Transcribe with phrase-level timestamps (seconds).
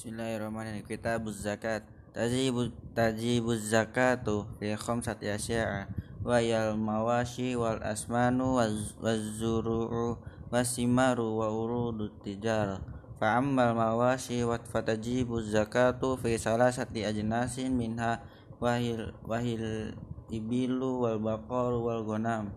[0.00, 0.88] Bismillahirrahmanirrahim.
[0.88, 1.84] Kitabuz zakat.
[2.16, 5.92] Tajibu tajibuz zakatu fi khamsati asya'a
[6.24, 8.96] wa yal mawashi wal asmanu waz
[9.36, 10.16] zuru'u
[10.48, 12.80] wasimaru wa urudut tijara.
[13.20, 18.24] Fa ammal mawashi wa fatajibu zakatu fi salasati ajnasin minha
[18.56, 19.92] wahil wahil
[20.32, 22.48] ibilu wal baqaru wal ghanam.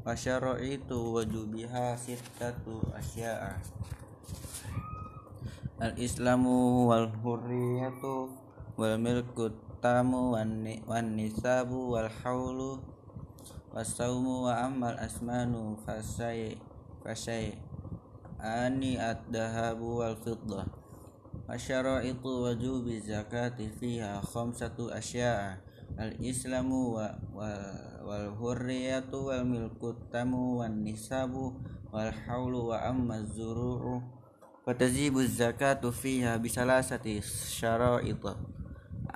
[0.00, 3.60] Wa syara'itu wajubiha sittatu asya'a
[5.78, 8.26] al islamu wal hurriyatu
[8.74, 9.46] wal milku
[9.78, 12.82] tamu wan nisabu wal haulu
[13.70, 16.58] wasaumu wa amal asmanu fasai
[17.06, 17.54] fasai
[18.42, 20.66] ani ad-dahabu wal fiddah
[21.46, 25.56] wa syara'itu wajubi zakati fiha khamsatu asya'a.
[25.96, 27.48] Al islamu wa, wa
[28.04, 31.56] wal hurriyatu wal milku tamu wan nisabu
[31.88, 34.17] wal haulu wa amma zuru'u
[34.68, 38.20] Fatajibu zakatu fiha bisalasati syara'it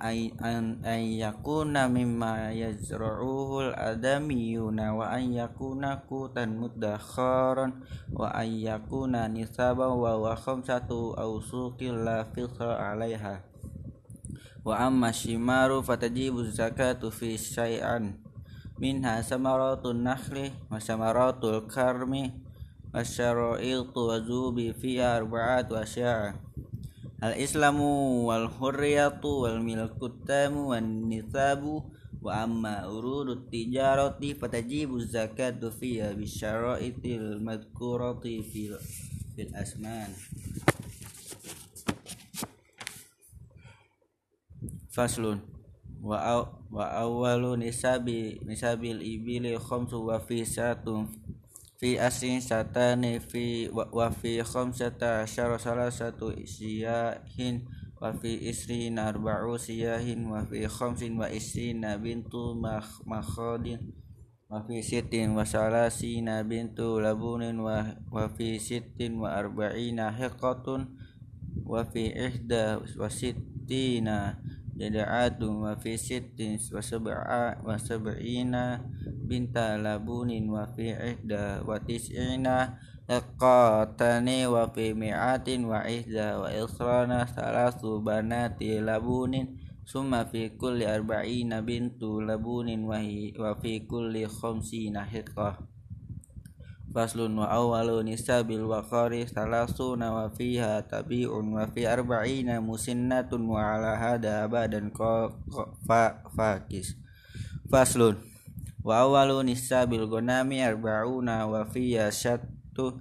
[0.00, 0.80] ay an
[1.12, 7.84] yakuna mimma yazra'uhu al-adamiyuna wa an yakuna kutan muddakharan
[8.16, 13.44] wa an yakuna nisaba wa wa khamsatu awsuqin la fitra 'alaiha
[14.64, 18.16] wa amma shimaru fatajibu zakatu fi syai'an
[18.80, 22.41] minha samaratun nakhli wa samaratul karmi
[22.92, 26.36] wasyara'itu wazubi fi arba'at wasya'a
[27.24, 31.88] al-islamu wal hurriyatu wal milku tamu wan nisabu
[32.22, 38.78] wa amma urudut tijarati fatajibu zakatu fiha bisyara'itil madhkurati fil
[39.34, 40.12] fil asman.
[44.92, 45.40] Faslun.
[46.04, 46.84] Wa aw, wa
[51.82, 57.66] fi asin satani fi wa, wa fi khamsata asyara salasatu siyahin
[57.98, 62.54] wa fi isrina arba'u siyahin wa fi khamsin wa isrina bintu
[63.02, 63.82] makhadin
[64.46, 70.86] wa fi sittin wa salasina bintu labunin wa, wa fi sittin wa arba'ina hiqatun
[71.66, 74.38] wa fi ihda wa sittina
[74.82, 78.82] jada'atun wa fi sittin wa sab'a wa sab'ina
[79.22, 82.74] binta labunin wa fi ihda wa tis'ina
[83.06, 89.54] iqatani wa fi mi'atin wa ihda wa israna salasu banati labunin
[89.86, 92.98] summa fi kulli arba'ina bintu labunin wa,
[93.38, 95.71] wa fi kulli khamsina hiqah
[96.92, 103.96] faslun wa awwalu nisabil waqari salasuna wa fiha tabi'un wa fi arba'ina musinnatun wa ala
[103.96, 104.92] hada abadan
[105.88, 106.94] fa fakis
[107.72, 108.20] faslun
[108.84, 113.00] wa awwalu nisabil gonami arba'una wa fiya syattu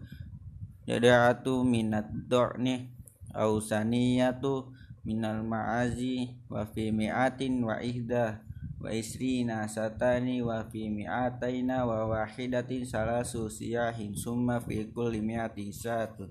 [0.88, 2.90] jada'atu minat du'ni
[3.36, 4.72] au saniyatu
[5.04, 8.46] minal ma'azi wa fi mi'atin wa ihda
[8.82, 16.26] wa isrina satani wa fi mi'ataina wa wahidatin salasu siyahin summa fi kulli mi'ati satu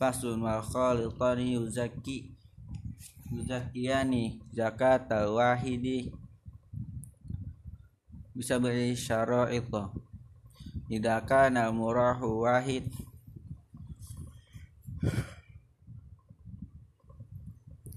[0.00, 2.34] fasun wal khalitani yuzaki
[3.34, 6.12] yuzakiyani zakatal wahidi.
[8.34, 9.70] Bisa beri syara'it
[10.90, 12.90] Idza kana murahu wahid.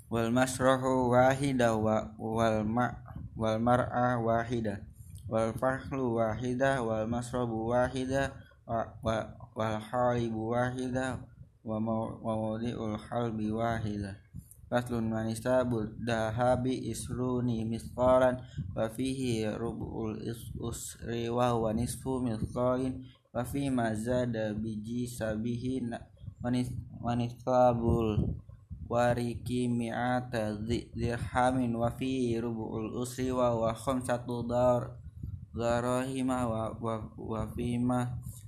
[0.07, 3.06] Wal masrahu wahida wa wal ma
[3.37, 4.81] wal mar'a wahida
[5.29, 8.33] wal fahlu wahida wal masrabu wahida
[8.65, 11.19] wa, wa wal halibu wahida
[11.67, 11.77] wa
[12.23, 14.15] mawdi'ul halbi wahida.
[14.67, 18.39] Faslun manisabul dahabi isruni misqalan
[18.75, 20.19] wa fihi rub'ul
[20.59, 22.99] usri wa huwa nisfu misqalin
[23.31, 25.87] wa fi ma zada biji sabihi
[26.99, 28.35] manisabul
[28.87, 30.55] wariki mi'ata
[30.95, 34.95] dirhamin wa fi rub'ul usri wa huwa khamsatu dar
[35.51, 38.07] darahima wa, wa, wa fi ma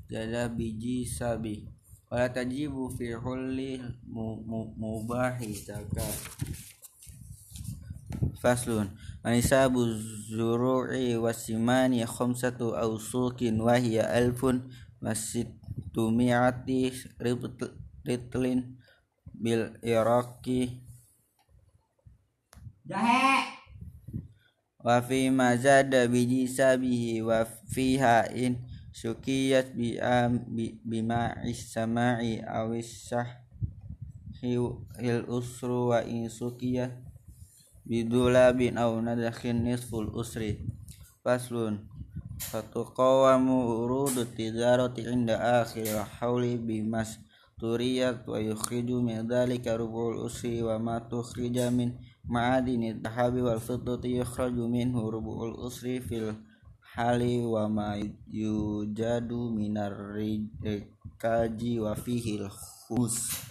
[0.10, 1.68] zada biji sabihi
[2.10, 3.78] wala tajibu fi hulli
[4.80, 6.18] mubahi zakat
[8.40, 8.90] faslun.
[9.24, 9.84] Manisabu
[10.32, 14.64] zuru'i wasimani khamsatu awsukin wa hiya alfun
[15.04, 16.92] wasittumi'ati
[18.08, 18.79] ritlin
[19.40, 20.84] bil iraqi
[22.84, 23.48] jahe.
[24.80, 28.64] Wa fi ma zada biji sabihi wa fiha in
[28.96, 30.00] syukiyat bi
[30.84, 33.28] bima sama'i awis sah
[34.40, 36.96] hil usru wa in sukiyat
[37.84, 40.64] bidula bin aw nadakhin nisful usri.
[41.24, 41.84] Faslun.
[42.40, 47.20] Fatuqawamu urudu tijarati inda akhir hawli bimas
[47.60, 51.92] turiyat wa yukhriju min dhalika rubul usri wa ma tukhrija min
[52.24, 56.32] ma'adini dhahabi wal fiddati yukhraju minhu rubul usri fil
[56.96, 58.00] hali wa ma
[58.32, 62.48] yujadu minar rikaji wa fihil
[62.88, 63.50] khus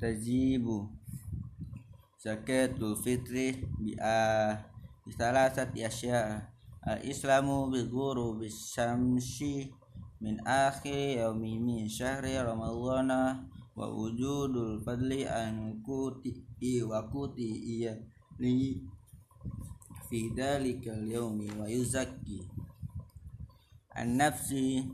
[0.00, 0.86] tajibu
[2.22, 4.54] zakatul fitri bi a
[5.18, 6.20] salasati asya.
[6.88, 9.68] Al islamu bi ghuru bis samsi
[10.22, 13.44] min akhir yaumi min syahri ramadhana
[13.76, 16.32] wa wujudul fadli an kuti
[16.82, 17.46] wa kuti
[17.78, 17.94] iya
[18.40, 18.82] li
[20.08, 22.42] fi dalikal yaumi wa yuzakki
[23.94, 24.86] an nafsi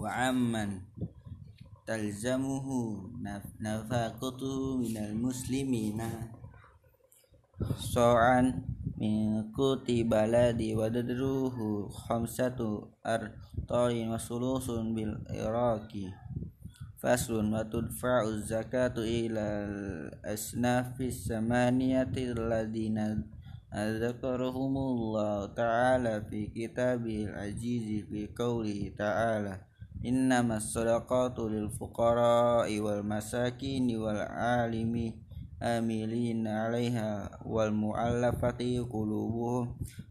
[0.00, 0.80] wa amman
[1.84, 3.12] talzamuhu
[3.60, 6.08] nafaqatuhu minal muslimina.
[7.76, 8.64] So'an
[8.96, 16.08] min kuti baladi wadadruhu khamsatu artain wasulusun bil iraki,
[16.98, 19.68] faslun watudfa'u zakatu ila
[20.24, 23.12] asnafis samaniyati ladina
[23.68, 29.73] adzakaruhumullah ta'ala fi kitabil ajizi fi qawli ta'ala.
[30.05, 35.13] إنما الصدقات للفقراء والمساكين والعالم
[35.63, 38.61] آملين عليها والمؤلفة
[38.91, 39.65] قلوبهم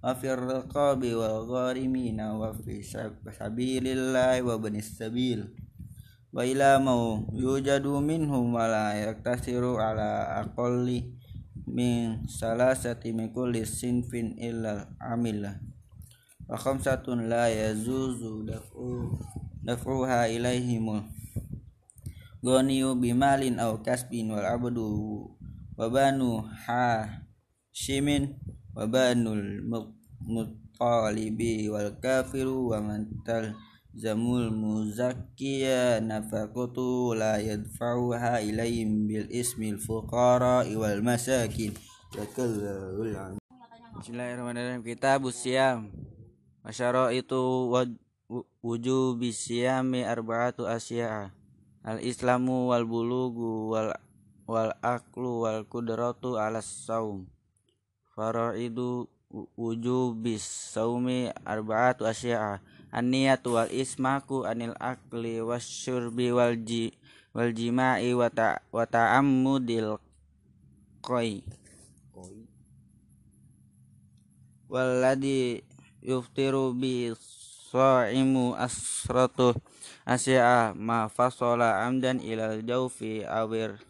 [0.05, 2.83] وفي الرقاب والغارمين وفي
[3.41, 5.41] سبيل الله وابن السبيل
[6.33, 10.11] وإلى ما يوجد منهم ولا يقتصر على
[10.45, 10.89] أقل
[11.67, 14.71] من ثلاثة من كل صنف إلا
[15.01, 15.61] العملة
[16.49, 19.19] وخمسة لا يجوز دفعه
[19.64, 21.08] daf'uha ilaihimul
[22.44, 24.84] Goniyu bimalin aw kasbin wal abdu
[25.80, 27.08] wa banu ha
[27.72, 28.36] shimin
[28.76, 29.64] wa banul
[30.28, 33.56] mutalibi wal kafiru wa mantal
[33.96, 41.72] zamul muzakkiya nafaqatu la yadfa'uha ilaihim bil ismil fuqara wal masakin.
[42.14, 44.84] Bismillahirrahmanirrahim.
[44.84, 45.88] Kitab Usiam
[46.64, 47.72] Masyara itu
[48.64, 51.30] wujub siyami arba'atu asya'a.
[51.84, 53.92] Al islamu wal bulugu wal
[54.48, 57.28] wal aklu wal kudratu ala saum
[58.16, 59.08] faraidu
[59.58, 62.64] wujubis saumi arba'atu asya'a.
[62.94, 66.94] An-niyatu wal ismaku anil akli wasyurbi wal ji
[67.34, 69.98] wal jima'i wa ta wa ta'ammudil
[71.02, 71.42] qai
[74.70, 75.66] walladhi
[76.06, 77.10] yuftiru bi
[77.74, 79.58] Sa'imu asratu
[80.06, 83.82] asya'a ma fasola amdan ilal jaufi awir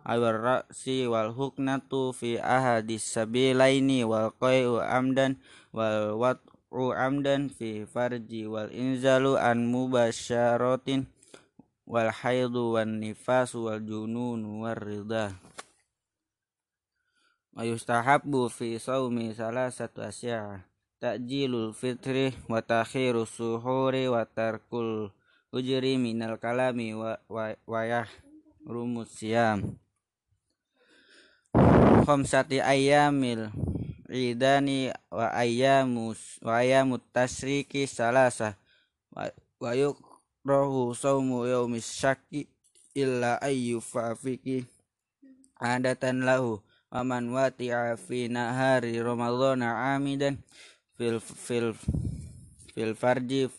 [0.00, 5.36] awir ra'si wal huknatu fi ahadis sabilaini wal qai'u amdan
[5.76, 11.04] wal wat'u amdan fi farji wal inzalu an mubasyaratin
[11.84, 15.36] wal haidu wan nifasu wal junun war rida
[17.52, 17.60] wa
[18.48, 20.71] fi saumi salah satu asya'a
[21.02, 25.10] takjilul fitri wa takhirus suhuri wa tarkul
[25.50, 28.06] ujri minal kalami wa, wa, wa
[28.62, 29.74] rumus siam
[32.06, 33.50] khamsati ayamil
[34.06, 38.54] idani wa ayamus wa ayamut tasriki salasa
[39.10, 39.26] wa,
[39.58, 42.46] wa yukrahu saumu yaumis syaki
[42.94, 44.70] illa ayyu fafiki
[45.58, 46.62] adatan lahu
[46.92, 50.38] wa man wati'a fi nahari ramadhana amidan
[51.02, 51.68] fil fil
[52.70, 53.50] fil farji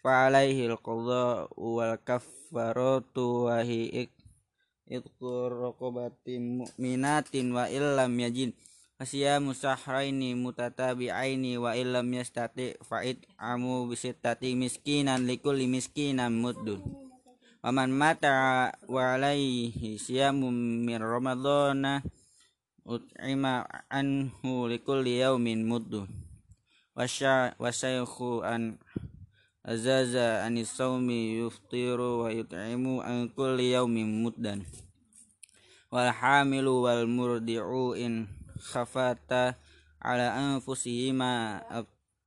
[0.00, 4.08] fa alaihi al qadha wal kaffaratu wa hi
[4.88, 8.56] idkur raqabatin mu'minatin wa illam yajin
[8.96, 16.80] Asya musahraini mutatabi'aini wa illam yastati fa'id amu bisittati miskinan likulli miskinan muddun
[17.60, 22.00] Waman mata wa alaihi siyamu min ramadhana
[22.88, 26.08] ut'ima anhu likulli yaumin muddun
[26.96, 28.80] wasyaihu an
[29.60, 34.64] azaza anis saumi yuftiru wa yut'imu an kulli yaumin muddan
[35.92, 38.24] wal hamilu wal murdi'u in
[38.72, 39.60] khafata
[40.00, 41.60] ala anfusihima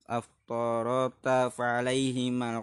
[0.06, 2.62] aftarata fa alaihima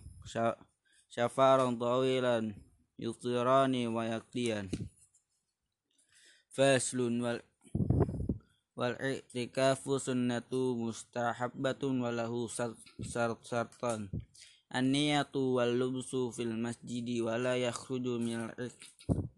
[1.08, 2.51] syafaran tawilan
[3.00, 4.68] yusirani wa yaktiyan
[6.51, 7.40] faslun wal
[8.75, 9.96] wal i'tikafu
[14.71, 18.51] an-niyatu wal lubsu fil masjidi wala yakhruju min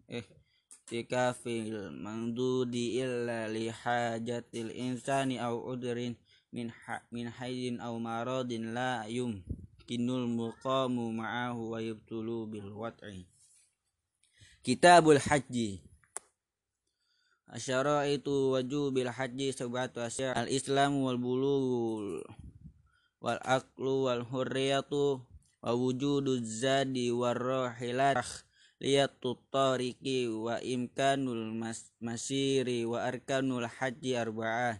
[0.09, 6.17] i'tikafil mandudi illa li hajatil insani aw udrin
[6.49, 9.45] min ha, min haydin aw maradin la yum
[9.85, 13.25] kinul muqamu ma'ahu wa yubtulu bil wat'i.
[14.65, 15.81] Kitabul haji
[17.49, 22.21] Asyara itu wajubil haji sabatu asya al Islam wal bulul
[23.19, 25.19] wal aklu wal hurriyatu
[25.59, 28.23] wa wujudu zadi war rahilat
[28.79, 34.79] liyatu tariqi wa imkanul mas masiri wa arkanul haji arba'ah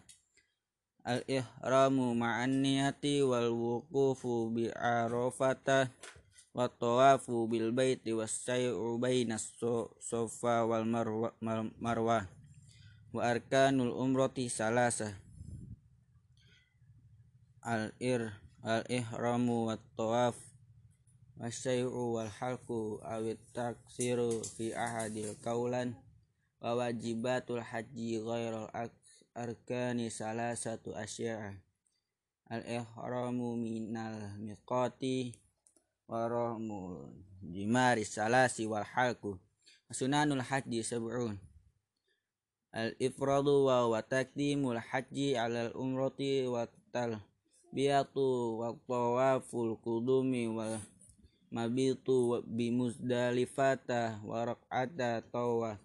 [1.03, 5.91] al ihramu ma'an niyati wal wuqufu bi arafata
[6.55, 9.53] wa tawafu bil baiti was say'u bainas
[9.99, 10.83] sofa wal
[11.79, 12.25] marwah.
[13.09, 15.17] Wa arkanul umrati salasa
[17.63, 20.35] al ir al ihramu wat tawaf
[21.39, 25.95] wasyai'u wal halku awit taksiru fi ahadil kaulan
[26.59, 28.67] wa wajibatul haji ghairal
[29.31, 31.55] arkani salasatu asya'a.
[32.51, 35.31] Al ihramu minal miqati
[36.09, 37.07] wa rahmul
[37.39, 39.39] jimari salasi wal halku
[39.93, 41.39] sunanul haji sab'un.
[42.75, 46.67] Al ifradu wa wa taqdimul haji alal umrati wa
[47.69, 50.81] talbiyatu wa tawaful qudumi wa
[51.53, 55.77] mabitu bi muzdalifata wa raq'ata tawa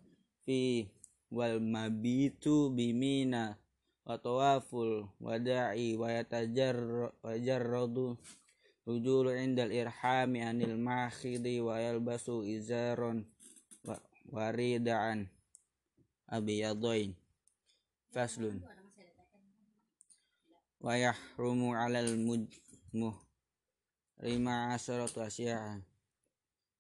[0.49, 0.89] fi
[1.29, 3.61] wal mabitu bi mina
[4.09, 8.17] wa tawaful wada'i wa yatajarradu
[8.89, 13.29] rujulu indal irhami anil makhidi wa yalbasu izaron
[14.33, 15.29] wa rida'an
[16.33, 17.13] abiyadoin.
[18.09, 18.65] Faslun
[20.85, 23.17] wa yahrumu alal mujmuh
[24.21, 25.81] lima asaratu asya'a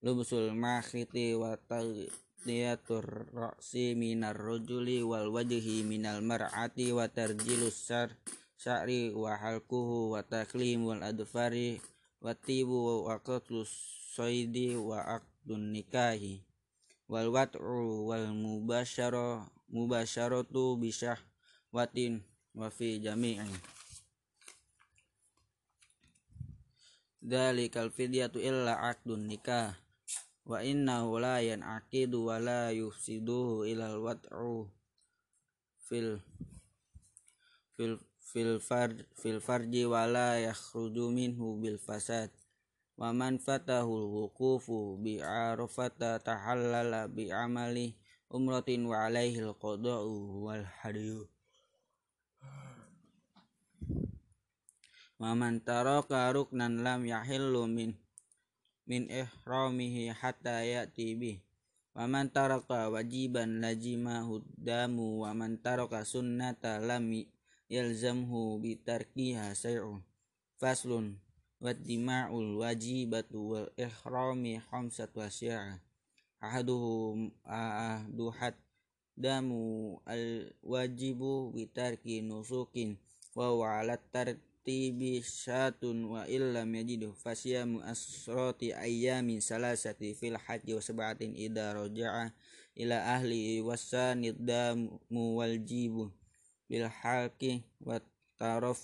[0.04, 8.12] lubsul makhiti wa taghdiyatur ra'si minar rajuli wal wajhi minal mar'ati wa tarjilus sar
[8.60, 11.80] sya'ri wa halkuhu wa taklimul adfari
[12.20, 13.16] wa tibu wa
[14.12, 15.16] soidi wa
[15.48, 16.44] nikahi
[17.08, 20.76] wal wat'u wal mubasyara mubasyaratu
[21.72, 22.20] watin
[22.52, 23.00] wa fi
[27.24, 29.72] Dalikal fidyatu illa aqdun nikah.
[30.44, 34.68] Wa innahu la yan'aqidu wa la yufsiduhu ilal wat'u
[35.88, 36.20] fil
[37.80, 42.28] fil fil far fil farji wa la yakhruju minhu bil fasad.
[43.00, 47.96] Wa man fatahul wuqufu bi arafata tahallala bi amali
[48.28, 51.24] umratin wa alaihi qada'u wal hadiyu
[55.24, 57.96] wa man taraka ruknan lam yahillu min
[58.84, 61.40] min ihramihi hatta ya'ti bi.
[61.96, 64.20] Wa man taraka wajiban lazima
[64.60, 67.08] damu wa man taraka sunnata lam
[67.72, 70.04] yalzamhu bi tarkiha say'un
[70.60, 71.16] faslun
[71.56, 75.80] waddima'ul wajibatu wal ihrami khamsatu asya'a
[76.36, 78.60] ahaduhu ahaduhat
[79.16, 83.00] damu al wajibu bitarki nusukin
[83.32, 83.80] wa wa
[84.64, 91.76] ala tartibi syatun wa illam yajidu fasyamu asrati ayyamin salasati fil haji wa sab'atin idha
[91.76, 92.32] raja'a
[92.72, 96.08] ila ahli wasanid damu wal jibu
[96.64, 98.00] bil halki wa
[98.40, 98.80] taraf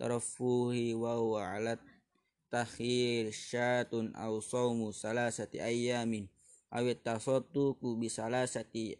[0.00, 1.76] tarafuhi wa huwa ala
[2.48, 6.24] takhir syatun aw sawmu salasati ayamin
[6.72, 8.96] awit tasattuku bi salasati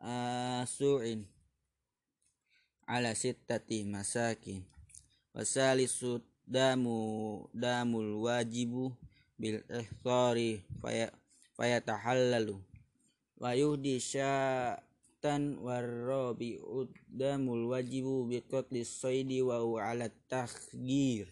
[0.00, 1.28] asu'in
[2.88, 4.64] ala sittati masakin
[5.34, 8.94] wasalisu damu damul wajibu
[9.36, 11.10] bil ihsari faya
[11.58, 12.56] fayatahallalu.
[13.36, 14.78] Wa yuhdi sya
[15.24, 21.24] tan warrobi udamul wajibu biqatli saidi wa ala takhgir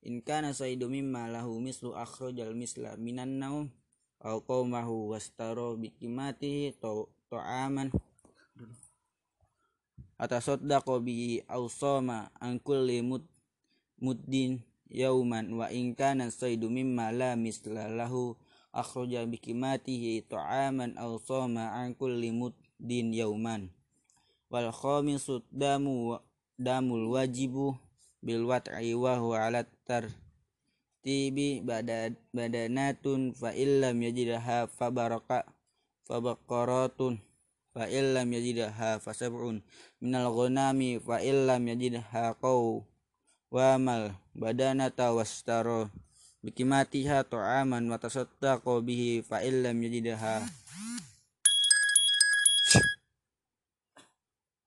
[0.00, 3.68] in kana saidu mimma lahu mislu akhrajal misla minan naum
[4.24, 6.80] aw qaumahu wastaro bikimatihi
[7.28, 7.92] ta'aman
[10.20, 13.24] atasaddaqo bi awsama an kulli mud
[14.04, 14.60] muddin
[14.92, 18.36] yauman wa in kana saidu mimma la misla lahu
[18.70, 23.72] akhraja bikimatihi ta'aman aw sama an kulli mud din yauman.
[24.50, 26.18] Wal khamisu damu
[26.60, 27.78] damul wajibu
[28.20, 31.64] bil wat'i wa huwa ala tartibi
[32.34, 35.48] badanatun fa illam yajidha fa baraka
[36.04, 37.22] fa baqaratun
[37.70, 39.62] fa illam yajidha fa sab'un.
[40.02, 42.82] Minal ghanami fa illam yajidha qaw.
[43.50, 45.90] Wa mal badanata wastaro
[46.42, 50.46] bikimatiha ta'aman wa tasaddaqu bihi fa illam yajidha.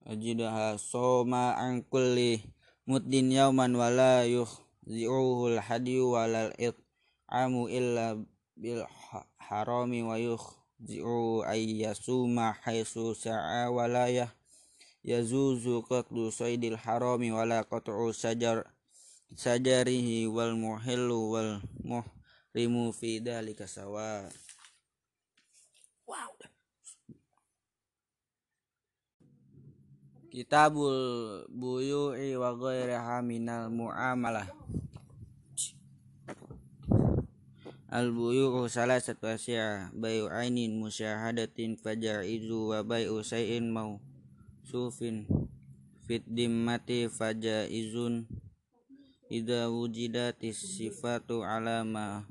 [0.03, 2.43] Ajidaha soma an kulli
[2.83, 6.51] muddin yauman wala yukhzi'uhu al-hadiyu walal
[7.31, 8.19] amu illa
[8.59, 8.83] bil
[9.39, 10.62] harami wa yukhzi'u
[11.47, 14.11] ay yasuma haisu sa'a wala
[15.03, 18.67] yazuzu qatlu saydil harami wala qat'u sajar
[19.35, 21.51] sajarihi wal muhillu wal
[21.83, 24.27] muhrimu fi dhalika sawa
[26.07, 26.31] wow.
[30.33, 34.49] Kitabul buyu'i wa ghairiha minal mu'amalah
[37.93, 44.01] Al buyu'u salah satu asya bayu ainin musyahadatin fajaizu wa bayu sayin mau
[44.65, 45.29] sufin.
[46.09, 48.25] Fit dimmati fajaizun
[49.29, 52.25] idza wujidatis sifatu alama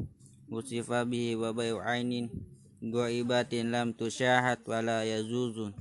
[0.51, 2.27] usifa bihi wa bayu ainin.
[2.83, 5.79] Ghaibatin lam tusyahad wala yazuzun.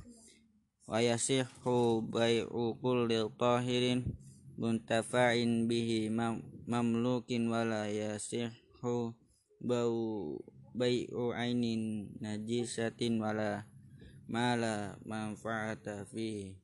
[0.86, 4.06] Wa yasihhu bai'u kulli tahirin.
[4.54, 6.06] Muntafa'in bihi
[6.70, 9.18] mamlukin wala yasihhu
[9.62, 10.36] bau
[10.74, 13.64] bai'u ainin najisatin wala
[14.26, 16.58] mala manfaata fihi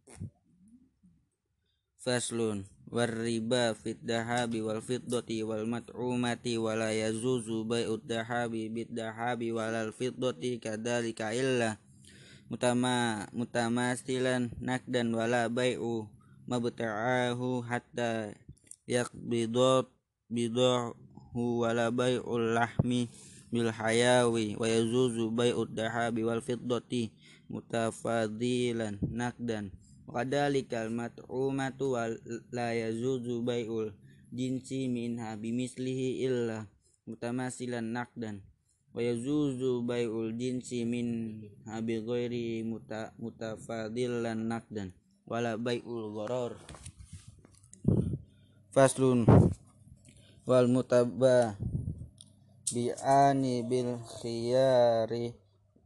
[2.03, 2.67] faslun.
[2.89, 10.57] Riba fit dahabi wal fiddati wal mat'umati wala yazuzu bai'ud dahabi bid dahabi walal fiddati
[10.57, 11.77] kadzalika illa
[12.49, 16.09] mutama mutamasilan nakdan wala bai'u
[16.49, 18.33] mabta'ahu hatta
[18.89, 19.93] yaqbidot
[20.33, 20.97] bidahu
[21.39, 23.07] wala bai'ul lahmi
[23.49, 27.15] bil hayawi wa yazuzu bai'ud dahabi wal fiddati
[27.49, 29.73] mutafadilan nakdan.
[30.09, 32.13] Wa kadalikal mat'umatu wa
[32.53, 33.93] la yazuzu bai'ul
[34.33, 36.69] jinsi minha bimislihi illa
[37.09, 38.45] mutamasilan nakdan.
[38.93, 44.93] Wa yazuzu bai'ul jinsi min habi ghairi muta, mutafadilan nakdan.
[45.29, 46.57] Wala bai'ul gharar
[48.73, 49.27] faslun
[50.49, 51.61] wal mutabba
[52.73, 55.37] bi'ani bil khiyari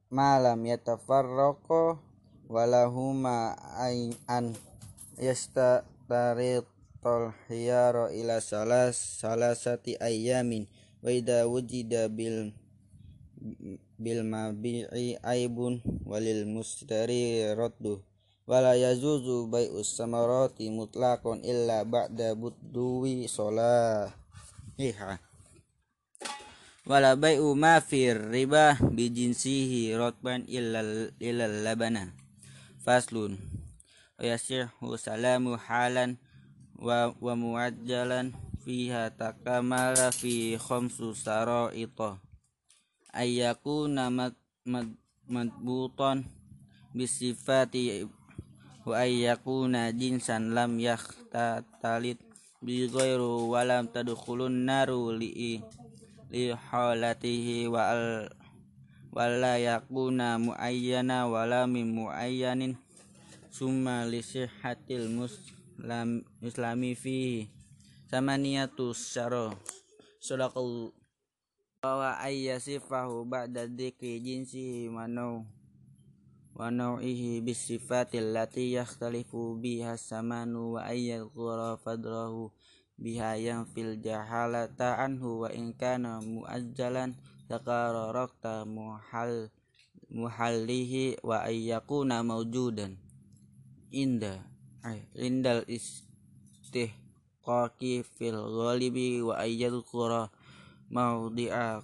[0.07, 1.99] malam yatafarraqa
[2.47, 3.59] walahuma
[4.31, 4.55] an
[5.19, 5.83] yasta
[7.03, 10.71] tol hiyara ila salas salasati ayamin
[11.03, 12.55] wa idha wujida bil
[13.99, 17.99] bil mabi'i aibun walil mustari raddu.
[18.47, 23.27] Wala yazuzu bai'us samarati mutlaqan illa ba'da budduwi
[24.83, 25.23] iha
[26.83, 30.83] wala bai'u ma fir riba bi jinsihi rotban illa
[31.23, 32.11] illa labana.
[32.83, 33.39] Faslun.
[34.19, 36.19] Yasihu salamu halan
[36.79, 38.35] wa wa muajjalan
[38.67, 42.19] fiha takamala fi khamsu saraita.
[43.15, 44.35] Ayyakuna mad,
[44.67, 44.91] mad,
[45.31, 46.27] madbutan
[46.95, 48.07] bisifati
[48.83, 52.19] wa ayyakuna jinsan lam yahtatalit
[52.63, 55.61] bi ghairu walam tadkhulun naru li
[56.31, 58.31] li halatihi wa al
[59.13, 62.79] wala yakuna muayyana wala min muayyanin
[63.53, 67.53] summa li sihhatil muslim islami fihi
[68.09, 69.53] samaniyatus syara
[70.23, 70.97] sadaqallahu
[71.83, 75.11] bahwa ayyasifahu ba'da dzikri jinsihi wa
[76.53, 82.53] wa nau'ihi bisifatil lati yakhtalifu biha samanu wa ayyadhura fadrahu
[83.01, 87.17] biha yang fil jahalata anhu wa in kana muajjalan
[87.49, 89.49] rakta muhal
[90.13, 92.97] muhallihi wa ayyakuna mawjudan.
[93.93, 94.45] Inda
[94.85, 96.93] ay indal istihqaqi
[98.17, 100.29] fil ghalibi wa ayyadhura
[100.93, 101.81] mawdi'a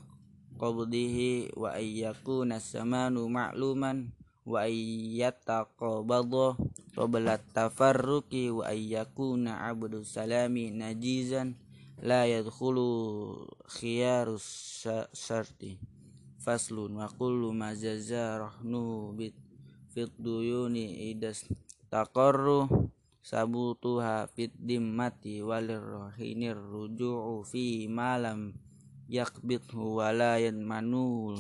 [0.61, 1.53] qabdihi
[4.49, 6.57] wa wa ayyataqabadha
[6.97, 11.53] qabla tafarruqi wa ayyakuna abdu salami najizan
[12.01, 14.81] la yadkhulu khiyarus
[15.13, 15.77] syarti
[16.41, 19.37] faslun wa kullu ma jazarahnu bit
[19.93, 21.45] fit duyuni idas
[21.93, 22.89] taqarru
[23.21, 28.57] sabutuha fit dimmati walir rahinir ruju'u fi malam
[29.13, 31.37] yakbithu walayan manul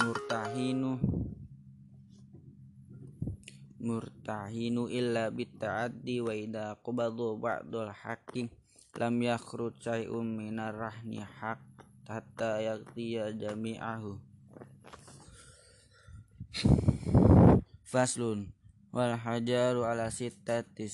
[0.00, 0.96] murtahinu
[3.82, 8.46] murtahinu illa bitta'addi wa idha qubadu ba'dul hakim
[8.94, 11.58] lam yakhrut syai'un minar rahni haq
[12.06, 14.22] hatta yaqtiya jami'ahu.
[17.82, 18.54] Faslun.
[18.92, 20.92] Wal hajaru ala sittatis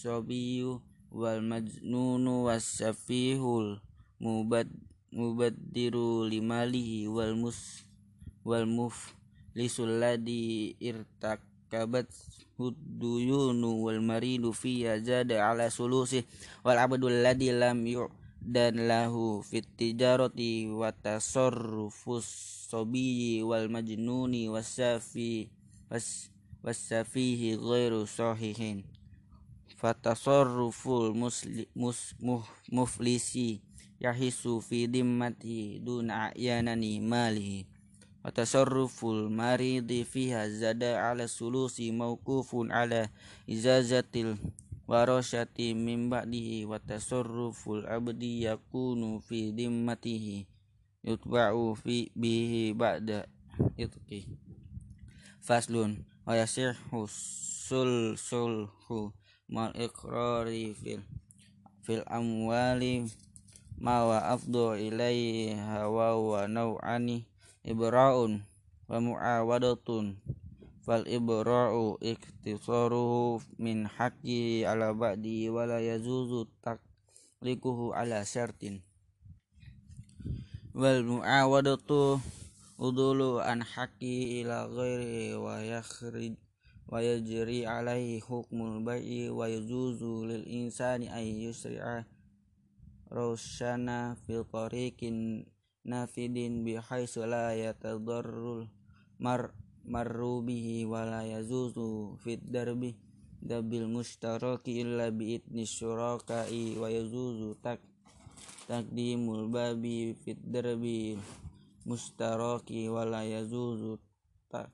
[0.00, 0.78] sobiyu
[1.10, 3.82] wal majnunu was safihul
[4.22, 4.70] mubad
[5.10, 7.82] mubaddiru limalihi wal mus
[8.46, 10.78] wal muflisul ladhi
[11.70, 12.10] irtakabat
[12.58, 16.26] huduyunu wal maridu fiya zada ala sulusi
[16.66, 22.26] wal abdul ladhi lam yu'dan lahu fit tijarati wa tasarrufus
[22.66, 25.46] sobiyi wal majnuni wasafi
[25.86, 26.34] was
[26.66, 28.82] wasafihi ghairu sahihin.
[29.80, 33.62] Fatasarruful musli, mus, muh, muflisi
[33.96, 37.69] yahisu fi dimmati duna a'yanani malihi
[38.20, 43.08] wa tasarruful maridi fiha zada ala sulusi mawqufun ala
[43.48, 44.36] izazatil
[44.84, 46.68] warashati min ba'dihi.
[46.68, 50.44] Wa tasarruful abdi yakunu fi dimmatihi
[51.06, 53.24] yutba'u fi bihi ba'da
[53.80, 54.28] itqi.
[55.40, 59.14] Faslun wa yasihhu sul sulhu
[59.48, 61.00] mal iqrari fil
[61.80, 63.08] fil amwali
[63.80, 67.29] ma wa afdu ilaiha wa wa naw'ani
[67.66, 68.44] ibra'un
[68.88, 70.20] wa mu'awadatun.
[70.80, 78.80] Fal ibra'u iktisaruhu min haqqi ala ba'di wa la yazuzu taklikuhu ala syartin.
[80.72, 82.16] Wal mu'awadatu
[82.80, 86.40] udulu an haqqi ila ghairi wa yakhrij
[86.90, 92.02] wa yajri alaihi hukmul bai'i wa yujuzu lil insani ay yusri'a
[93.14, 95.46] rosyana fil tariqin
[95.90, 98.70] nafidin bi haitsu la yatadarrul
[99.24, 99.50] mar
[99.92, 102.94] marru bihi wa la yazuzu fit darbi
[103.42, 107.80] dabil mustaraki illa bi idni syuraka'i wa yazuzu tak
[108.70, 111.18] takdimul babi fit darbi
[111.88, 113.98] mustaraki wa la yazuzu
[114.52, 114.70] tak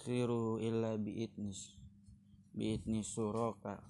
[0.00, 1.76] akhiru illa bi'idnis
[2.56, 3.84] bi'idnis suraka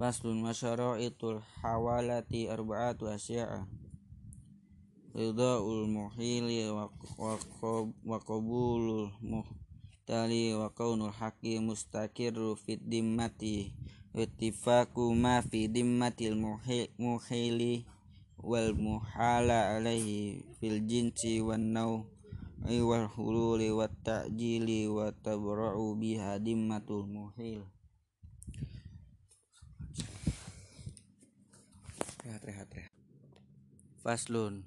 [0.00, 3.68] Faslun masyara'itul hawalati arba'atu asya'a.
[5.12, 6.88] Ridha'ul muhili wa,
[8.24, 13.76] qabulul muhtali wa kaunul haqi mustakirru fid dimmati.
[14.16, 16.40] Ittifaku ma fi dimmatil
[16.96, 17.84] muhili
[18.40, 22.08] wal muhala alaihi fil jinsi wan naw
[22.64, 27.68] wal hululi wat ta'jili wa tabra'u biha dimmatul muhil
[32.24, 32.92] rehat rehat rehat.
[34.04, 34.64] Faslun.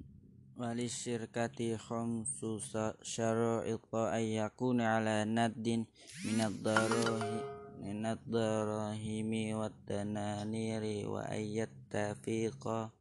[0.54, 2.62] Wali syirkati khamsu
[3.02, 5.90] syara'ita ay yakuna ala naddin
[6.22, 7.42] minad darahi
[7.82, 12.94] minad darahimi wat tananiri wa ayyat tafiqa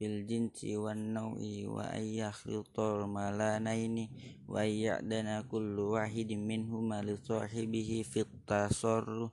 [0.00, 4.08] fil jinsi wan nau'i wa ayyakhitul malanaini
[4.48, 9.28] wa ya'dana kullu wahidin minhuma li sahibihi fit tasarru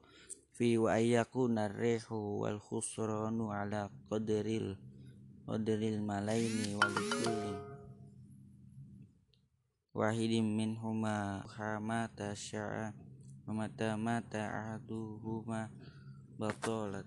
[0.57, 4.73] fi wa ayyakuna rihu wal khusranu ala qadril
[5.45, 7.53] qadril malaini wa likulli
[9.93, 12.89] wahidin minhuma hamata sya'a
[13.45, 15.69] wa mata mata ahaduhuma
[16.41, 17.05] batalat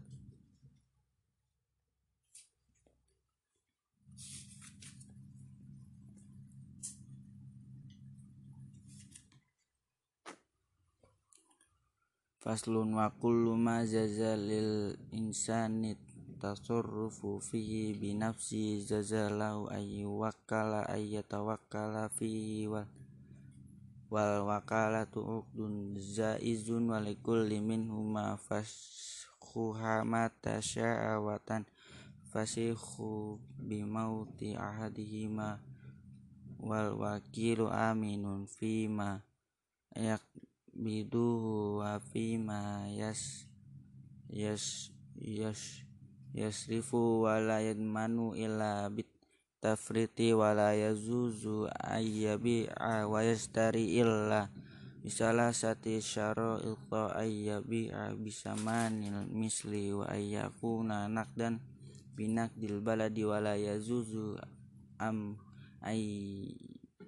[12.41, 15.93] Faslun wa kullu ma zazalil insani
[16.41, 22.89] tasarrufu fihi bi nafsi zazalahu ay wakala ay yatawakkala fihi wal
[24.09, 31.69] wal wakalatu uqdun zaizun wa likulli minhuma faskhuha mata sya'awatan
[32.33, 35.61] fasikhu bimauti ahadihima
[36.57, 39.21] wal wakilu aminun fima
[39.93, 40.25] yak
[40.81, 43.45] biduhu wa fima yas
[44.33, 44.89] yas
[45.21, 45.85] yas
[46.33, 49.13] yasrifu wa la yadmanu illa bit
[49.61, 54.49] tafriti wa la yazuzu ayyabi'a wa yastari illa
[55.05, 61.61] misalah sati syara'ilta ayyabi'a bisamanil misli wa ayyakuna nakdan
[62.17, 64.41] binakdil baladi wa yazuzu
[64.97, 65.37] am
[65.85, 66.01] ay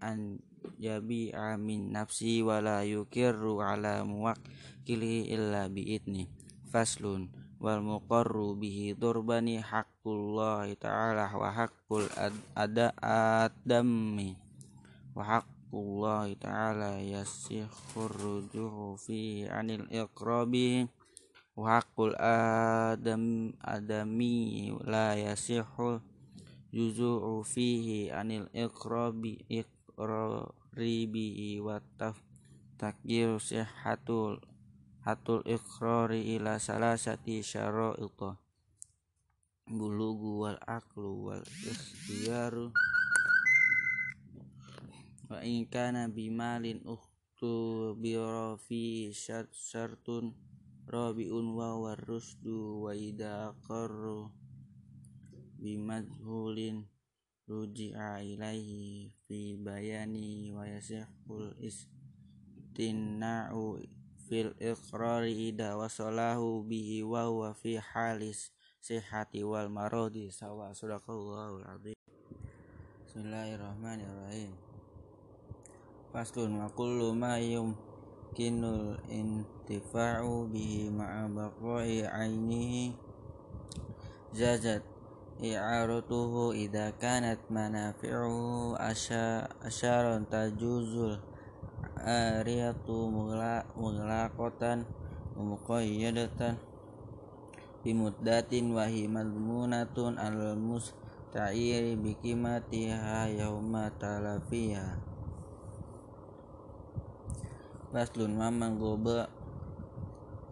[0.04, 0.40] an
[0.83, 6.27] yabi'a min nafsi wa la yukirru ala muwakkili illa bi'idni.
[6.75, 7.31] Faslun
[7.62, 12.11] wal muqarru bihi durbani haqqullahi ta'ala wa haqqul
[12.59, 14.35] ada adami
[15.14, 20.90] wa haqqullahi ta'ala yasikhur rujuhu fi anil iqrabi.
[21.53, 26.01] Wakul adam adami la yasihul
[26.73, 29.45] juzu'u fihi anil iqrabi
[30.72, 32.16] iqrari wa taf
[33.37, 34.40] sihhatul
[35.04, 38.40] hatul iqrari ila salasati syara'ita
[39.68, 42.72] bulugu wal aqlu wal ikhtiyaru.
[45.30, 45.64] Wa in
[46.12, 50.37] bimalin ukhtu birafi syartun
[50.88, 54.28] rabiun wa warusdu wa idha qarru
[55.62, 56.85] bimadhulin
[57.48, 63.01] ruji'a ilaihi fi bayani wa yasihul istinna'u
[64.29, 68.53] fil iqrari ida wasalahu bihi wa huwa fi halis
[68.85, 71.97] sihati wal marodi sawa sadaqallahu azim.
[73.09, 74.53] Bismillahirrahmanirrahim.
[76.12, 77.73] Faslun wa kullu ma yum
[78.37, 82.92] kinul intifa'u bihi ma'a baqai ainihi
[84.37, 84.91] zazat
[85.40, 88.77] i'aratuhu idha kanat manafi'uhu
[89.64, 91.16] asyaran tajuzul
[92.03, 93.09] ariyatu
[93.79, 94.85] muglaqatan
[95.33, 96.61] wa muqayyadatan
[97.83, 105.01] bimuddatin wa hi madmunatun al musta'iri bikimatiha yawma talafiha.
[107.92, 109.29] Faslun mamman goba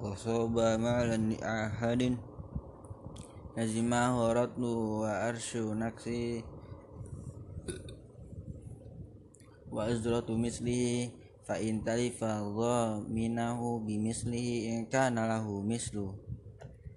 [0.00, 2.20] wasoba malan li ahadin
[3.60, 6.40] nazimahu ratlu wa arshu naksi
[9.68, 11.12] wa azratu mislihi
[11.44, 12.40] fa in talifa
[13.04, 16.16] minahu bimislihi in kana lahu mislu.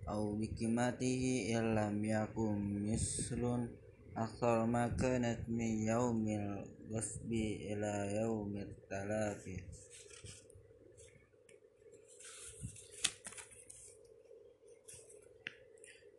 [0.08, 2.56] Au bikimatihi illam yakum
[2.88, 3.68] mislun.
[4.16, 9.83] Akthar ma kanat min yaumil wasbi ila yaumil talafi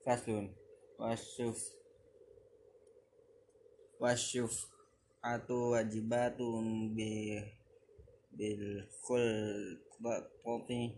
[0.05, 0.53] faslun
[1.01, 1.57] wasyuf
[3.97, 4.69] wasyuf
[5.25, 7.41] atu wajibatun bi
[8.37, 9.25] bil khul
[10.05, 10.93] baqati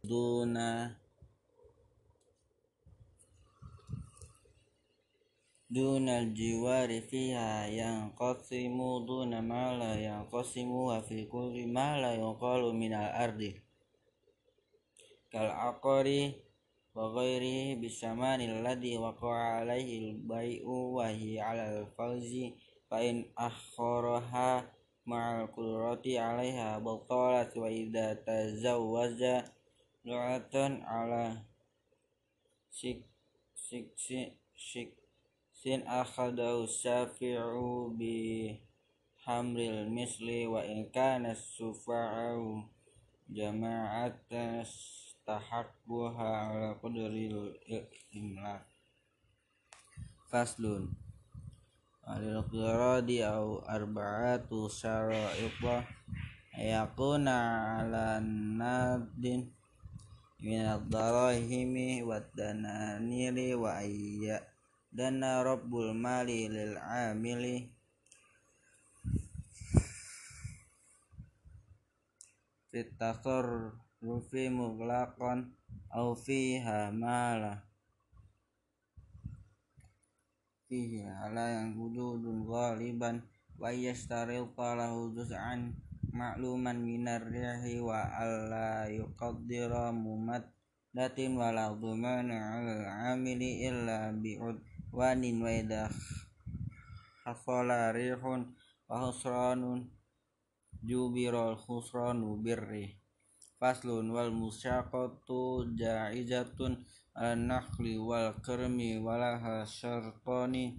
[0.00, 0.96] duna
[5.68, 12.16] duna jiwari fiha yang qasimu duna ma la yang qasimu wa fi kulli ma la
[12.16, 13.52] yuqalu ardi.
[15.28, 16.47] Kal aqari
[16.96, 22.56] wa ghairihi bisamani alladhi waqa'a alaihi al-bai'u wa hi 'ala al-fawzi
[22.88, 24.64] fa in akharaha
[25.08, 29.44] ma'al qudrati 'alaiha batalat wa idza tazawwaja
[30.04, 31.44] lu'atan 'ala
[32.68, 33.04] sik
[33.56, 33.92] sik
[34.56, 34.98] sik
[35.58, 38.54] sin akhadahu syafi'u bi
[39.26, 42.62] hamril misli wa in kana sufa'u
[43.28, 47.52] jama'atas tahaqquha ala qadril
[48.16, 48.64] imlak
[50.32, 50.88] faslun.
[52.08, 55.84] Alil qiradi au arba'atu syara'iqa
[56.56, 57.36] yakuna
[57.84, 59.52] ala nadin
[60.40, 64.40] min ad-darahimi wa dananiri wa ayya
[64.88, 67.68] dana rabbul mali lil amili.
[72.72, 72.96] Fit
[73.98, 75.50] rufi muglaqan
[75.90, 77.66] au fiha mala.
[80.68, 83.24] Fihi ala yang wujudun ghaliban
[83.56, 85.72] wa yastaril lahu juz'an
[86.12, 90.44] ma'luman minar rihi wa alla yuqaddira mumad
[90.92, 94.60] datin wala dhumana 'ala amili illa bi'ud
[94.92, 95.88] wanin wa idah
[97.24, 98.50] hasala rihun
[98.88, 99.88] wa husranun
[100.84, 102.97] jubiral khusranu birri
[103.58, 106.78] faslun wal musyaqatu jaizatun
[107.18, 110.78] ala nakhli wal kermi walaha syartani.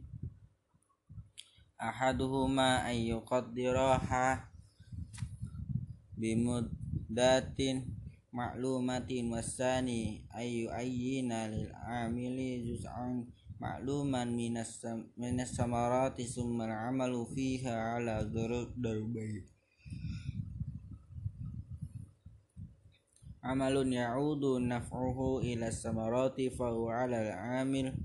[1.80, 4.52] Ahaduhuma an yuqaddiraha
[6.20, 7.88] bimuddatin
[8.36, 13.24] ma'lumatin wasani ayu ayyina lil amili juz'an
[13.60, 14.84] ma'luman minas
[15.20, 19.59] minas samarati summa al-amalu fiha ala darbayn
[23.40, 27.96] amalun ya'udu naf'uhu ila samarati fa huwa 'ala al-'amil.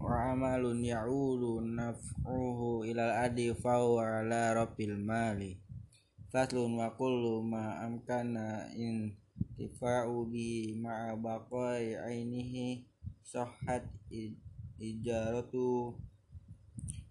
[0.00, 5.60] Wa amalun ya'udu naf'uhu ila al-adi fa huwa 'ala rabbil mali.
[6.32, 12.88] Faslun wa kullu ma amkana intifa'u bi ma'a baqai ainihi
[13.20, 13.84] sahhat
[14.80, 15.92] ijaratu.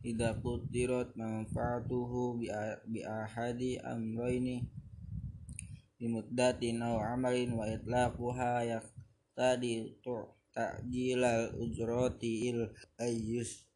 [0.02, 2.42] Idza qutirat manfaatuhu
[2.90, 4.66] bi ahadi amrayni
[6.02, 10.02] bimuddatin aw amalin wa itlaquha yaqtadi
[10.50, 13.70] ta'jilal ujrati il ayyus.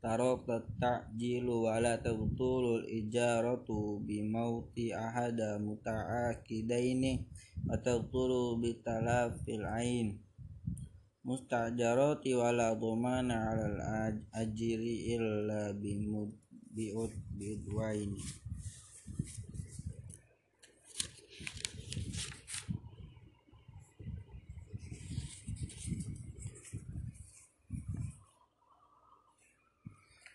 [0.00, 7.28] Tarata ta'jilu wa la tabtulul ijaratu bimauti ahada muta'akidaini
[7.68, 10.16] wa tabtulu bitalafil ain.
[11.20, 16.32] Mustajarati wala dhamana 'alal ajri illa bimud
[16.72, 18.49] bi'ud bidwaini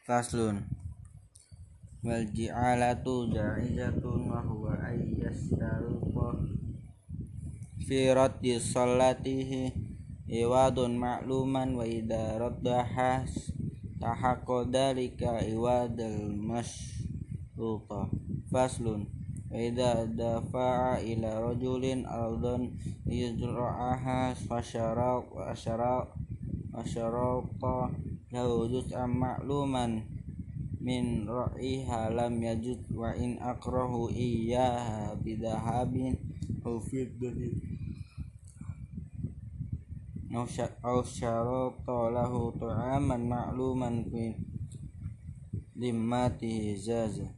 [0.06, 0.62] Faslun.
[2.06, 6.46] Wal ji'alatu ja'izatun wa huwa ayyastaruqa
[7.90, 9.74] fi raddi sallatihi
[10.30, 13.26] iwadun ma'luman wa idza raddaha
[13.98, 18.06] tahaqqa dalika iwadal masyruta
[18.54, 19.10] faslun.
[19.50, 22.78] Wa idza dafa'a ila rajulin ardan
[23.10, 26.06] yuzra'aha fasyara wa asyara
[26.70, 28.05] wa syarata
[28.36, 30.04] lahu juz'an ma'luman
[30.84, 36.20] min ra'iha lam yajud wa in akrahu iyyaha bidahabin
[36.68, 37.56] aw fiddatin
[40.84, 44.36] aw syarata lahu tu'aman ma'luman fi
[45.80, 47.32] limmatihi zaza.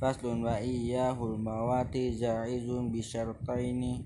[0.00, 4.04] Faslun wa iyyahul mawati ja'izun bi syartaini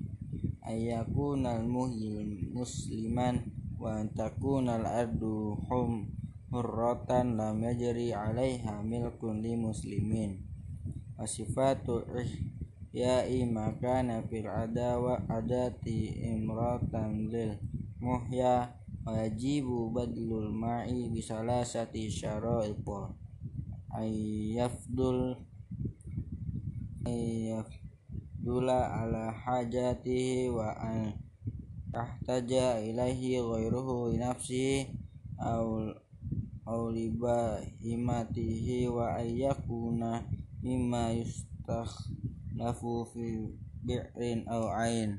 [0.62, 3.47] ayyakuna al-muhyil musliman
[3.88, 6.12] wa al-ardu hum
[6.52, 10.44] hurratan lam yajri 'alaiha milkun li muslimin
[11.16, 12.04] wa sifatul
[12.92, 17.56] ihya'i makana fil adawa adati imratan lil
[18.00, 18.76] muhya
[19.08, 23.12] wajibu badlul ma'i bisalasati syara'ita
[23.96, 25.32] ayyafdul
[27.08, 31.27] ayyafdula ala hajatihi wa an
[31.92, 34.92] tahtaja ilaihi ghairuhu nafsihi
[35.40, 35.66] aw
[36.68, 40.10] aw libahimatihi wa ayyakuna
[40.60, 43.24] mimma yustakhlafu fi
[43.86, 45.10] bi'rin aw ain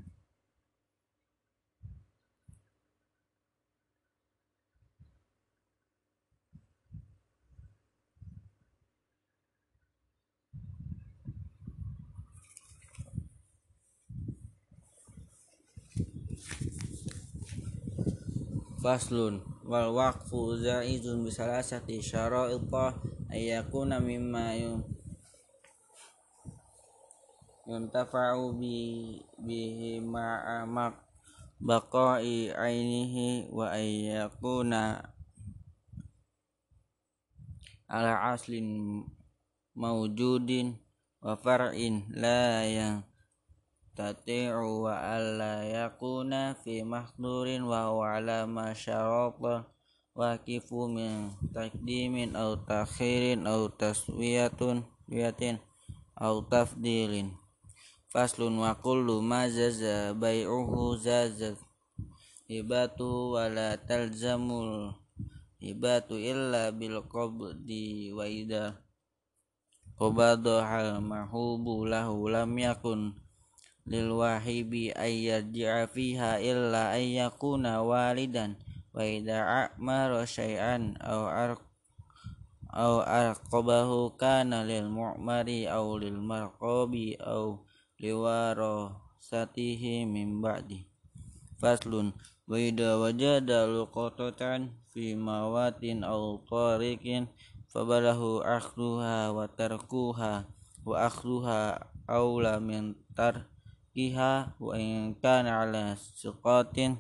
[18.80, 22.96] Faslun wal waqfu zaizun bisalasati syara'ita
[23.28, 24.56] ayyakuna mimma
[27.68, 28.76] yuntafa'u bi
[29.36, 30.96] bihi ma'amak
[31.60, 35.12] baqa'i ainihi wa ayyakuna
[37.92, 39.04] ala aslin
[39.76, 40.80] mawjudin
[41.20, 43.09] wa far'in la yang
[44.00, 49.68] tati'u wa alla yakuna fi mahdurin wa huwa ala ma syarata
[50.16, 55.60] waqifu min takdimin aw takhirin aw taswiyatun wiyatin
[56.16, 57.36] aw tafdilin.
[58.08, 61.60] Faslun wa kullu ma zaza bai'uhu zazat
[62.48, 64.96] ibatu wa la talzamul
[65.60, 68.80] ibatu illa bil qabdi wa idha
[70.00, 73.12] qabada hal mahubu lahu lam yakun
[73.88, 78.58] lil wahibi ayyarji'a fiha illa ayyakuna walidan
[78.92, 81.52] wa idza a'mara syai'an aw ar
[82.70, 87.58] aw arqabahu kana lil mu'mari aw lil marqabi aw
[87.98, 90.86] liwarasatihi min ba'di.
[91.58, 92.14] Faslun
[92.46, 97.26] wa idza wajada luqatatan fi mawatin aw tariqin
[97.70, 100.46] fabalahu akhduha wa tarkuha
[100.86, 101.78] wa akhduha
[102.10, 102.98] aula min
[104.00, 106.96] iha wa in kana ala siqatin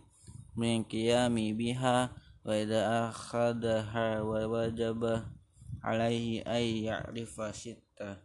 [0.59, 2.11] min qiyami biha
[2.43, 5.31] wa idza akhadaha wa wajaba
[5.79, 8.19] alaihi ay ya'rifa sitta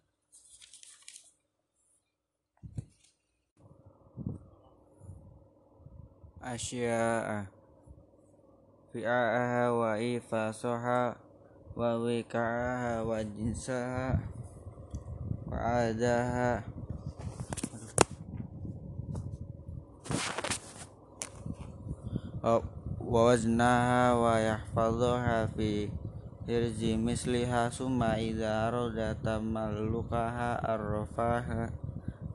[6.43, 7.47] asya'a
[8.91, 11.15] fi'aha wa ifasaha
[11.75, 14.19] wa wika'aha wa jinsaha
[15.51, 16.75] wa adaha wa waznaha
[23.09, 25.89] wa yahfadhaha fi
[26.45, 31.73] hirzi misliha summa idza arada tamallukaha arrafaha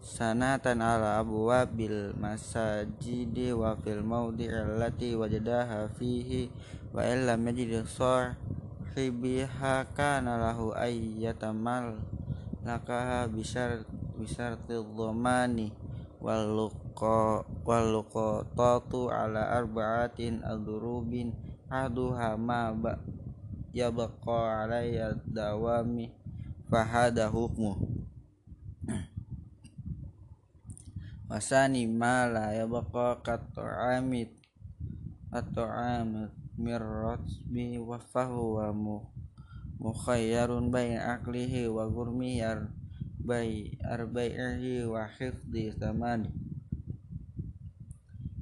[0.02, 6.50] sanatan ala abwabil masajidi wa fil mawdi'i allati wajadaha fihi
[6.90, 12.02] wa illam yajid sahibiha kana lahu ayyatamal
[12.66, 13.86] lakaha bisar
[14.18, 15.70] bisarti dhamani
[17.64, 21.32] waluqatatu ala arba'atin adrubin
[21.72, 23.00] aduha ma ba
[23.72, 26.12] yabqa alayya dawami
[26.68, 27.80] fahada hukmu
[31.32, 34.36] wasani ma la yabqa kat'amit
[35.32, 38.76] atau amit mirratbi wa fahuwa
[39.80, 46.49] mukhayyarun baina aklihi wa gurmihi arbai arbaihi wa hifdi samani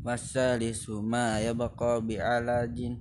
[0.08, 2.96] wasalisu ma yabqa bi alajin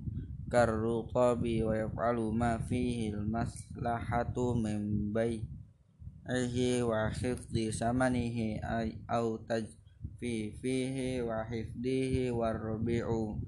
[0.50, 8.58] karrutabi wa yaf'alu ma fihi maslahatu min bai'ihi wa hifdi samanihi
[9.06, 13.38] au tajfi fihi wa hifdihi warbi'u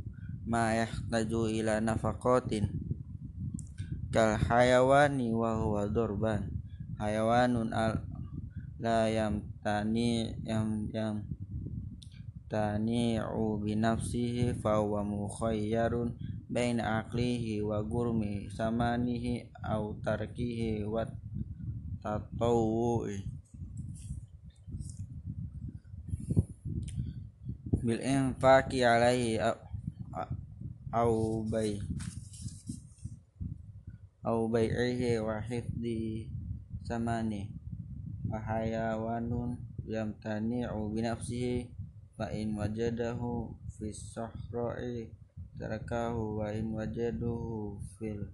[0.46, 2.70] ma yahtaju ila nafaqatin.
[4.14, 6.46] Kal hayawani wa huwa durban.
[7.02, 8.06] Hayawanun al
[8.78, 11.26] la yamtani yam yam
[12.48, 16.16] tani'u bi nafsihi fa huwa mukhayyarun
[16.48, 21.04] baina aqlihi wa gurmi samanihi au tarkihi wa
[22.00, 23.20] tatawwu'i.
[27.84, 29.36] Bil infaqi alaihi
[30.92, 31.76] au bay
[34.24, 36.28] au bai'ihi wa hifdi
[36.84, 37.52] samani.
[38.28, 39.56] Wa hayawanun
[39.88, 41.77] yamtani'u bi nafsihi
[42.18, 45.06] fa in wajadahu fi sahra'i
[45.54, 46.74] tarakahu wa in
[47.94, 48.26] fil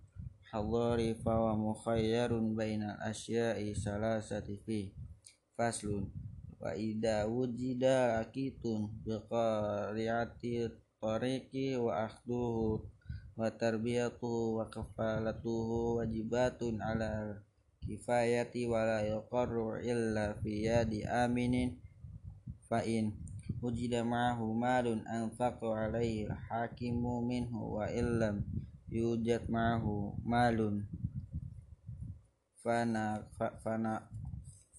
[0.48, 4.88] hadari fa wa mukhayyarun bainal asya'i salasati fi.
[5.52, 6.08] Faslun
[6.62, 12.80] wa idza wujida akitun bi qari'ati tariqi wa akhduhu
[13.36, 17.36] wa tarbiyatu wa kafalatuhu wajibatun ala
[17.84, 21.76] kifayati wa la yuqarru illa fi yadi aminin.
[22.64, 23.23] Fa in
[23.64, 28.44] ma'ahu malun anfaqu alaihi hakimu minhu wa illam
[28.92, 30.84] yujad ma'ahu malun.
[32.60, 34.04] Fana fana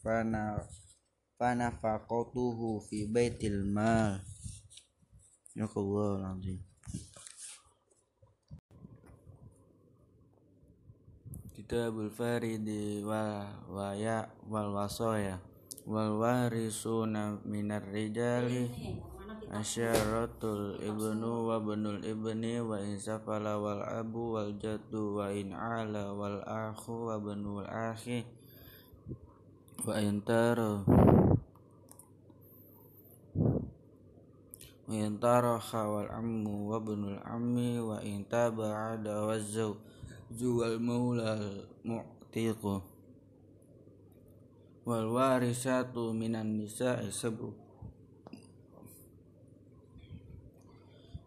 [0.05, 0.61] fana
[1.37, 4.21] fana faqatuhu fi baitil mal.
[5.57, 6.61] Ya Allah nanti
[11.55, 15.41] Kitabul Faridi wal waya wal wasaya
[15.85, 18.73] wal warisuna minar rijali
[19.53, 26.09] asyaratul ibnu wa benul ibni wa in safala wal abu wal jaddu wa in ala
[26.09, 28.25] wal akhu wa benul akhi
[29.85, 30.81] wa in tara
[34.89, 41.37] wa in taraha wal ammu wa benul ammi wa in taba'ada wa zawj wal maula
[41.85, 42.94] mu'tiqu
[44.85, 47.49] wal warisatu minan nisa'i sabu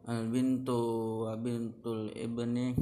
[0.07, 0.79] al bintu
[1.27, 2.79] wa bintul ibni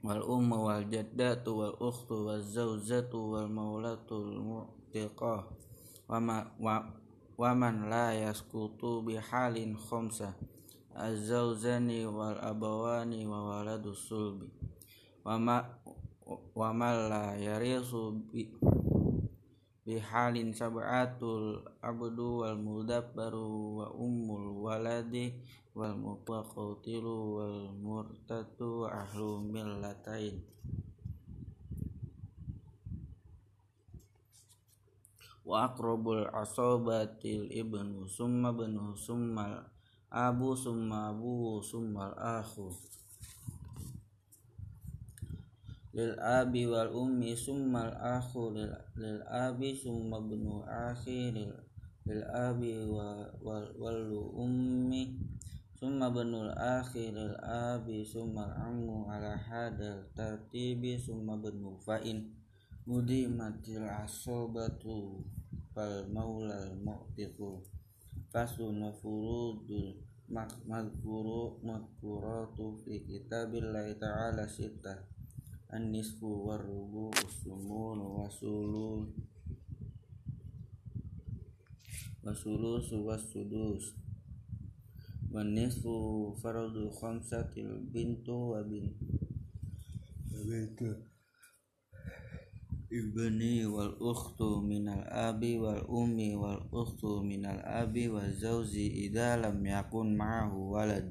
[0.00, 5.44] wal ummu wal jaddatu wal ukhtu wal zawjatu wal maulatul mu'tiqah
[6.08, 6.80] wa ma wa
[7.36, 10.32] wa man la yaskutu bi halin khamsa
[10.96, 14.48] az-zawjani wal abawani wa waladus sulbi
[15.28, 18.48] wa la yarisu bi
[19.84, 25.36] bihalin sab'atul abdu wal mudabbaru wa ummul waladi
[25.76, 30.40] wal mutaqatilu wal murtatu ahlu millatain.
[35.44, 39.68] Wa aqrabul asabatil ibnu summa ibnu summa
[40.08, 42.72] abu summa abu summa akhu
[45.94, 48.66] lil abi wal ummi summa al akhu lil,
[48.98, 51.54] lil abi summa ibnu akhi lil,
[52.02, 54.02] lil abi wa wal, wal
[54.34, 55.14] ummi
[55.78, 61.38] summa ibnu akhi lil abi summa ammu ala hadal tartibi summa
[61.86, 62.34] fa'in.
[62.84, 65.24] Mudimatil asobatu
[65.72, 67.62] fal maula al mu'tiqu
[68.34, 69.94] fasun wa furudul
[70.28, 75.13] makmazkuru makkuratu fi kitabillahi ta'ala sitah
[75.74, 79.10] an-nisfu war-rubu usumun wasulul
[82.24, 83.84] wasulus wasudus
[85.34, 88.94] wan nisfu faradu khamsatil bintu wa bin.
[90.46, 90.94] Bintu
[92.94, 99.58] ibni wal ukhtu minal abi wal ummi wal ukhtu minal abi wa zawji idza lam
[99.66, 101.10] yakun ma'ahu walad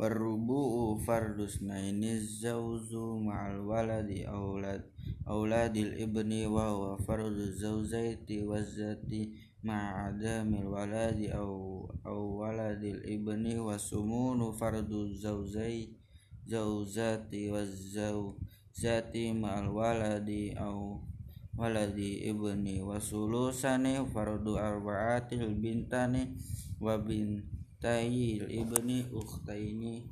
[0.00, 4.80] warubu'u fardus naini zauzu ma'al waladi aulad
[5.28, 9.28] auladil ibni wa huwa fardu zauzaiti wazzati
[9.60, 15.92] ma'adamil waladi au au waladil ibni wa sumunu fardu zauzai
[16.48, 21.04] zauzati wazzauzati ma'al waladi au
[21.60, 26.40] waladi ibni wa sulusani fardu arba'atil bintani
[26.80, 27.44] wa bin
[27.80, 30.04] Tayil ibni Ukhtaini.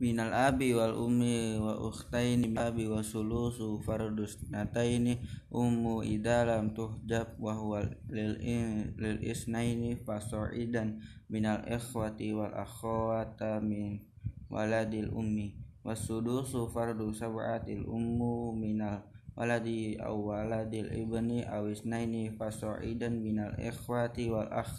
[0.00, 5.20] Minal abi wal ummi wa ukhtaini abi wa sulusu fardus nataini.
[5.52, 14.00] Ummu idalam tuhjab wa huwa lil, in, lil isnaini fasoidan minal ikhwati wal akhwata min
[14.48, 15.52] waladil ummi.
[15.84, 19.04] Wa sulusu fardu sab'atil ummu minal
[19.34, 24.70] waladi aw waladil ibni aw isnaini faso'idan minal ikhwati wal akh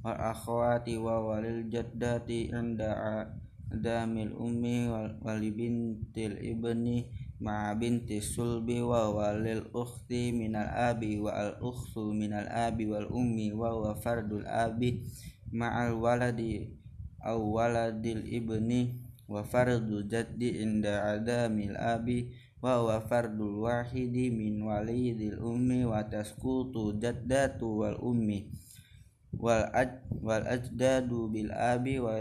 [0.00, 3.28] wal akhwati wa walil jaddati inda
[3.68, 4.88] damil ummi
[5.20, 7.04] wali bintil ibni
[7.38, 13.52] ma binti sulbi wa walil ukhti minal abi wa al ukhtu minal abi wal ummi
[13.52, 15.04] wa wa fardul abi
[15.52, 16.72] ma'al waladi
[17.20, 18.96] aw waladil ibni
[19.28, 26.98] wa fardul jaddi inda adamil abi wa wa fardul wahidi min walidil ummi wa taskutu
[26.98, 28.50] jaddatu wal ummi
[29.38, 32.18] wal aj wal ajdadu bil abi wa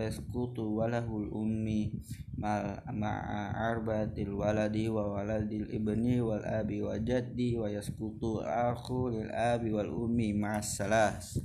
[0.00, 1.92] yasqutu walahul ummi
[2.36, 9.30] mal ma'a arbatil waladi wa waladil ibni wal abi wa jaddi wa yasqutu akhu lil
[9.30, 11.38] abi wal ummi ma'as salas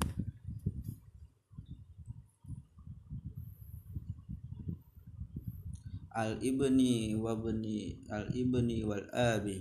[6.14, 9.58] al ibni wa bni al ibni wal abi.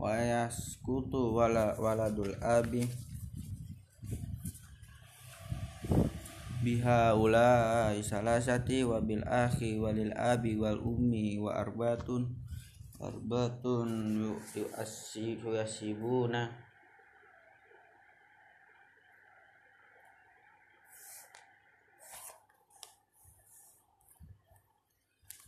[0.00, 2.88] Wa yaskutu wala waladul abi
[6.60, 12.28] biha ula salasati wa bil akhi walil abi wal ummi wa arbatun
[13.00, 14.20] arbatun
[14.52, 16.52] yu'assifu yasibuna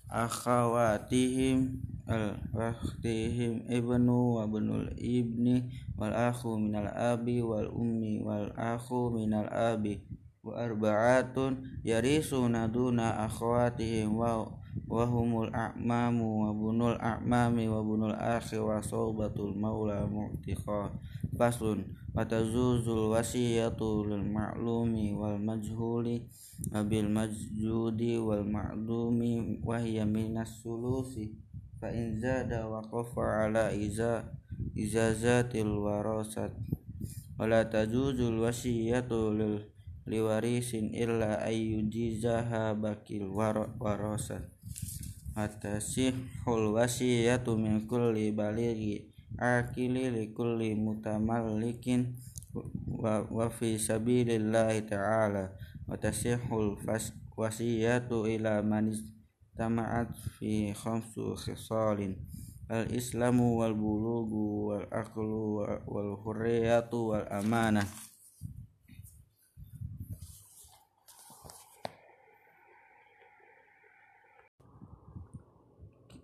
[0.09, 1.77] akhawatihim
[2.09, 5.69] al wahtihim ibnu wa bunul ibni
[6.01, 10.01] wal akhu minal abi wal ummi wal akhu minal abi
[10.43, 14.43] wa arba'atun yarisuna duna akhawatihim wa
[14.91, 20.91] wa humul a'mamu wa bunul a'mami wa bunul akhi wa sobatul maula mu'tiqa.
[21.39, 26.27] Faslun wa tazuzul wasiyatu lil ma'lumi wal majhuli
[26.91, 31.39] bil majjudi wal ma'dumi wa hiya minas sulusi.
[31.79, 34.27] Fa in zada waqafa ala iza
[34.75, 36.51] izazatil warasat.
[37.39, 39.72] Wala tajuzul wasiyatu lil
[40.07, 43.31] liwarisin illa ayyujizaha bakil
[43.79, 44.43] warasat
[45.33, 49.09] atasihul wasiyatu min kulli balighi
[49.41, 52.13] akili li kulli mutamallikin
[52.87, 55.57] wa, wa fi sabilillahi ta'ala.
[55.89, 56.77] Wa tasihul
[57.37, 58.93] wasiyatu ila man
[59.57, 62.21] tama'at fi khamsu khisalin.
[62.69, 67.85] Al islamu wal bulugu wal aqlu wal hurriyatu wal amanah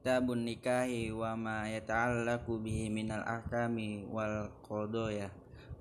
[0.09, 5.28] kitabun nikahi wa ma yata'allaqu bihi minal ahkami wal qadaya.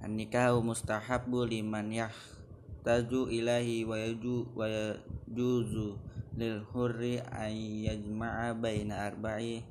[0.04, 5.96] An nikahu mustahabbu liman yahtaju ilahi wa yaju wa yajuzu
[6.36, 9.64] lil hurri an yajma'a baina arba'i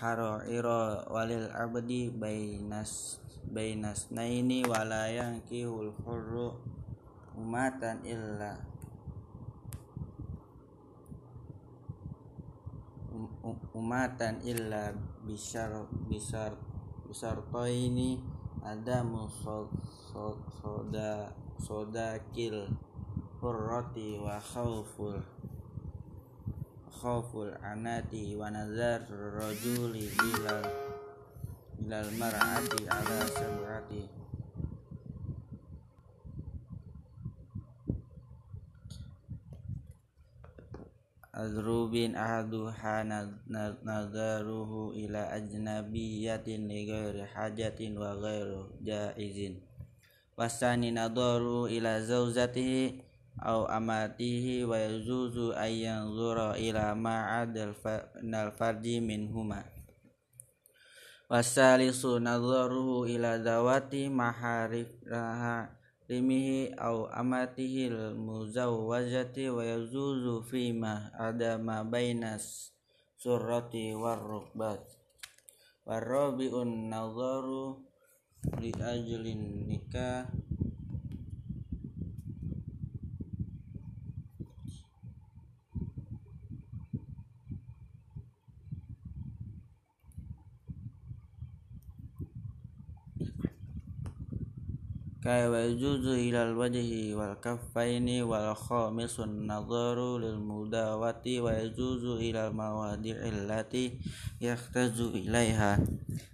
[0.00, 3.20] hara'ira walil abdi bainas
[3.52, 6.56] bainas naini wala yankihul hurru
[7.36, 8.69] umatan illa
[13.72, 14.92] umatan illa
[15.24, 16.52] bisar bisar
[17.72, 18.20] ini
[18.60, 19.00] ada
[20.60, 22.68] soda soda kil
[23.40, 25.16] hurrati wa khawful
[26.92, 30.68] khawful anati wa nazar rajuli ilal
[31.80, 34.19] ilal mar'ati ala sab'ati
[41.30, 43.06] adrubin ahaduha
[43.86, 46.90] nadaruhu ila ajnabiyatin li
[47.22, 49.62] hajatin wa ghairu jaizin.
[50.36, 53.04] Wasani nadaru ila zawjatihi
[53.40, 57.76] au amatihi wa yazuzu ay yanzura ila ma'adal
[58.56, 59.64] farji minhuma.
[61.30, 65.79] Wasalisu nadaruhu ila dawati maharifaha
[66.10, 67.86] limihi au amatihi
[68.18, 72.74] muzawwajati wa yazuzu fima adama bainas
[73.14, 74.82] surrati warrukbat.
[75.86, 77.86] Warrabi'un nazaru
[78.58, 80.26] li ajlin nikah
[95.30, 102.50] kay wa yajuzu ilal wajhi wal kaffaini wal khamisun nadharu lil mudawati wa yajuzu ilal
[102.50, 103.94] mawadi'il lati
[104.42, 105.78] yahtaju ilaiha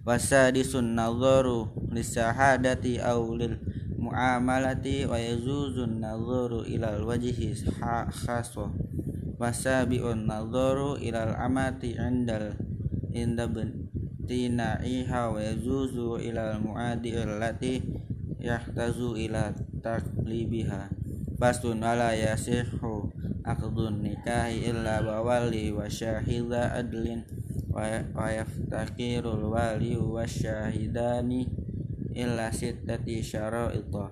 [0.01, 3.61] wasadisun nadharu lisahadati aw lil
[4.01, 8.65] muamalati wa yajuzu nadharu ilal wajhi khassa
[9.37, 11.37] wasabi'un nadharu ilal
[18.47, 19.51] yahtazu ila
[19.83, 20.87] taklibiha
[21.37, 23.13] Fasun wala yasihu
[23.45, 27.21] akdun nikahi illa bawali wa syahida adlin.
[27.69, 31.45] Wa yaftakirul wali wa syahidani
[32.17, 34.09] illa sittati syara'ita.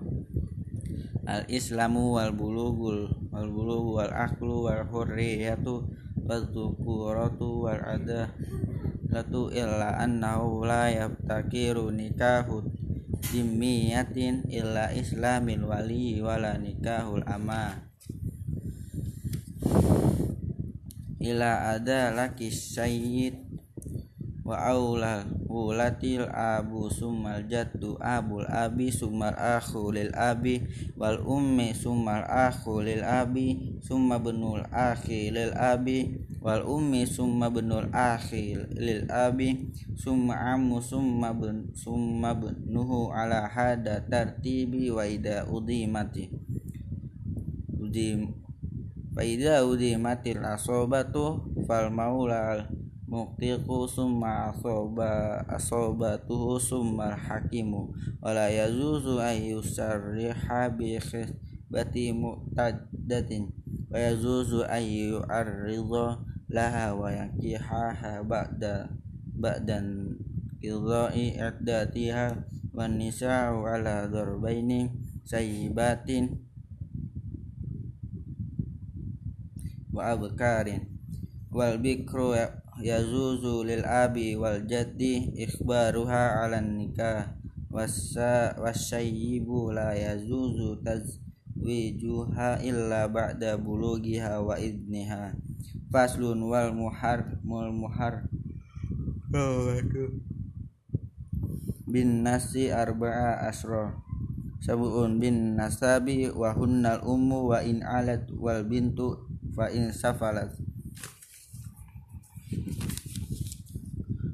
[1.26, 5.82] Al islamu wal bulugul wal bulugu wal aklu wal hurriyatu
[6.22, 8.30] wal dhukuratu wal adah
[9.10, 12.85] latu illa annahu la yaftakiru nikahu
[13.32, 17.86] dimiyatin illa islamil wali wala nikahul ama.
[21.18, 23.46] Ila ada laki sayyid
[24.46, 30.62] wa aula ulatil abu sumal jaddu abul abi sumal akhu lil abi
[30.94, 36.14] wal ummi sumal akhu lil abi summa benul akhi lil abi
[36.46, 39.66] wal ummi summa benul akhi lil abi
[39.98, 46.30] summa ammu summa ben summa benuhu ala hada tartibi wa ida udimati
[47.82, 48.30] udim
[49.10, 52.62] fa ida udimatil asobatu fal maula
[53.10, 57.90] muktiku summa asoba asobatuhu summa hakimu
[58.22, 63.50] wala yazuzu ayyusarriha bi khibati mu'taddatin.
[63.86, 68.86] Wa yazuzu ayyu arridha laha wa yankihaha ba'da
[69.34, 70.14] ba'dan
[70.62, 72.38] qidha'i iddatiha
[72.70, 74.86] wan nisa'u ala darbaini
[75.26, 76.38] sayyibatin
[79.90, 80.86] wa abkarin.
[81.50, 82.36] Wal bikru
[82.84, 87.32] yazuzu lil abi wal jaddi ikhbaruha ala nikah.
[87.72, 95.34] Wasa wasayyibu la yazuzu tazwijuha illa ba'da bulughiha wa idniha
[95.90, 98.26] faslun wal muhar mul muhar.
[101.86, 103.94] Bin nasi arba'a asra.
[104.58, 109.14] Sabuun bin nasabi wa hunnal ummu wa in alat wal bintu
[109.54, 110.50] fa in safalat.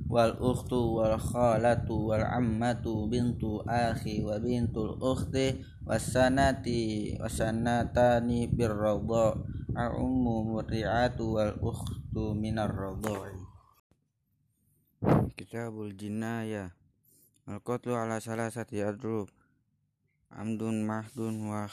[0.09, 8.73] Wal ukhtu wal khalatu wal ammatu bintu akhi wa bintul ukhti wasanati wasanatani bir
[9.73, 13.33] radha al ummu muti'atu wal ukhtu minar radha
[15.33, 16.77] kitabul jinaya
[17.49, 19.33] al qatlu ala salasati adrub
[20.33, 21.69] amdun mahdun wa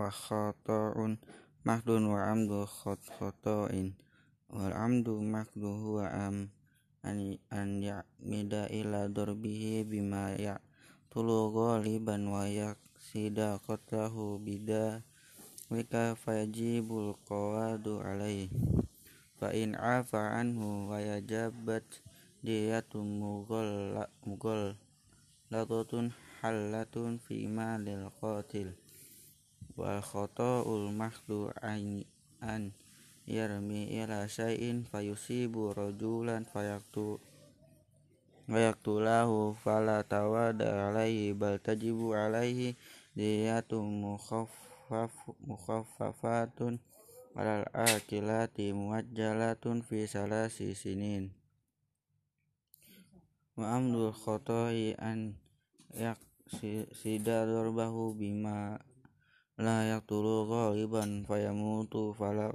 [0.00, 1.20] wa khata'un.
[1.60, 3.92] Mahdun wa amdu khata'in.
[4.48, 6.48] Wal amdu mahdu huwa am.
[7.04, 10.60] An an ya'mida ila darbihi bima ya
[11.08, 15.00] tulu ghaliban wa yaksida qatahu bida
[15.70, 18.50] wika fajibul qawadu alaih
[19.38, 21.86] fa in afa anhu wa yajabat
[22.42, 24.74] diyatun mughal
[25.46, 26.10] ladatun
[26.42, 28.74] halatun fi malil qatil
[29.78, 32.74] wal khata'ul mahdu an
[33.30, 37.22] yarmi ila syai'in fayusibu rajulan fayaktu
[38.50, 42.74] wayaktulahu fala tawada alaihi bal tajibu alaihi
[43.14, 44.59] diyatu mukhaffaf
[45.46, 46.82] mukhaffafatun
[47.38, 51.30] alal akilati muajjalatun fi salasi sinin.
[53.54, 55.38] Wa amdul khotohi an
[55.94, 56.18] yak
[56.96, 58.82] sida darbahu bima
[59.60, 62.50] la yaktulu ghaliban fayamutu fala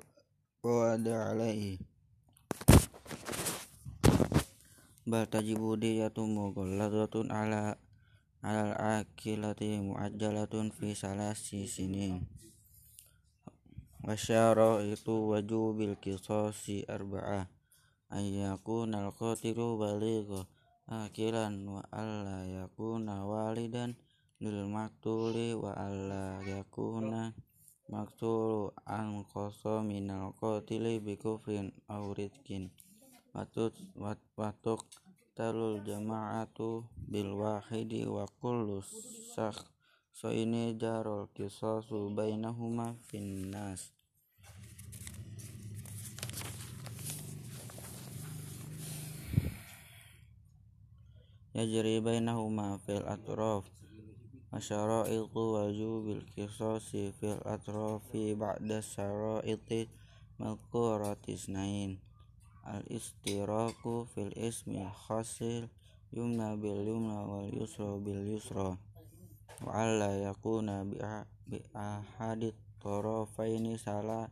[8.46, 12.22] alal akilati muajjalatun fi salasi sini,
[14.06, 17.50] wasyara itu wajubil kisosi arba'ah
[18.14, 20.46] ayyakuna al-qatilu baligha
[20.86, 23.98] akilan wa alla yakuna walidan
[24.38, 27.34] lil maktuli wa alla yakuna
[27.90, 32.70] maktul an qasa minal qatili bi kufrin aw ridkin
[33.34, 33.74] watuk
[34.38, 34.82] watuk
[35.36, 38.80] talul jama'atu bil wahidi wa kullu
[39.36, 39.68] sakh
[40.16, 43.92] so ini jarul kisasu bainahuma finnas
[51.52, 53.68] yajri bainahuma fil atraf
[54.56, 59.92] asyara'iqu wajubil kisosi fil atrofi ba'da syara'iti
[60.40, 62.05] malkuratis nain
[62.66, 65.70] al-istiraku fil ismi khasil
[66.10, 68.74] yumna bil yumna wal yusra bil yusra.
[69.62, 70.84] Wa alla yakuna
[71.48, 74.28] bi ahadit tarafaini sala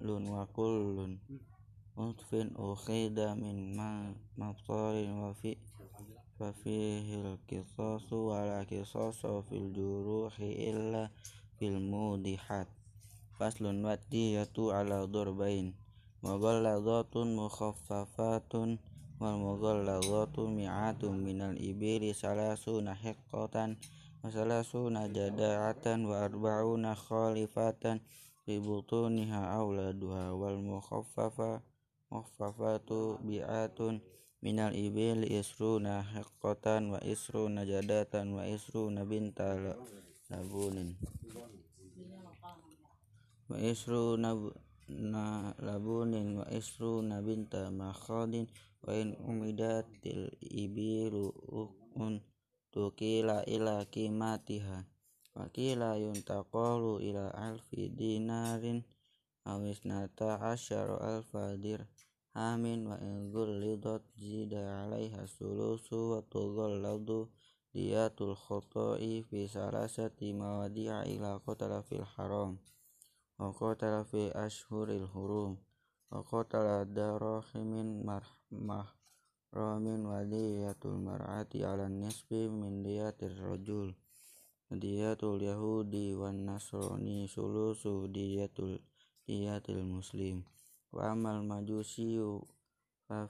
[0.00, 1.18] lun wa kullun
[1.96, 4.08] utfin ukhida min ma
[4.40, 5.58] maftarin wa fi
[6.38, 11.12] fa al qisasu wa la qisasu fil juruhi illa
[11.58, 12.68] fil mudihat.
[13.36, 15.81] Faslun wadiyatu ala durbain
[16.22, 18.78] mubalaghatun mukhaffafatun
[19.18, 23.74] wal mughallaghatu mi'atun minal ibiri salasuna hiqqatan
[24.22, 27.98] wa salasuna jada'atan wa arba'una khalifatan
[28.46, 31.62] fi butuniha awladuha wal mukhaffafa
[32.10, 33.98] mukhaffafatu bi'atun
[34.42, 39.78] minal ibil isruna hiqqatan wa isruna jadatan wa isruna bintal
[40.30, 40.98] labunin
[43.46, 44.34] wa isruna
[45.00, 48.34] مع لبون وعشرون بنت مخاض
[48.84, 51.14] وإن أمدت الإبل
[52.72, 54.86] تكيل إلى كيماتها
[55.36, 58.82] وقيل ينتقل إلى ألف دينار
[59.46, 67.28] أو اثنتا عشر ألف درهم وإن غلظت زيد عليها الثلث وتغلظ
[67.74, 72.58] ديات الخطأ في ثلاثة مواديع إلى قتل في الحرام
[73.50, 75.58] qatala fil haram wa qatala fi ashhuril hurum.
[76.12, 83.96] Wa qatala darahimin mahramin wa diyatul mar'ati 'ala nisfi min diyatir rajul.
[84.70, 88.78] Diyatul yahudi wan nasrani sulusu diyatul
[89.26, 90.46] diyatil muslim.
[90.94, 92.46] Wa amal majusiyu
[93.08, 93.26] fa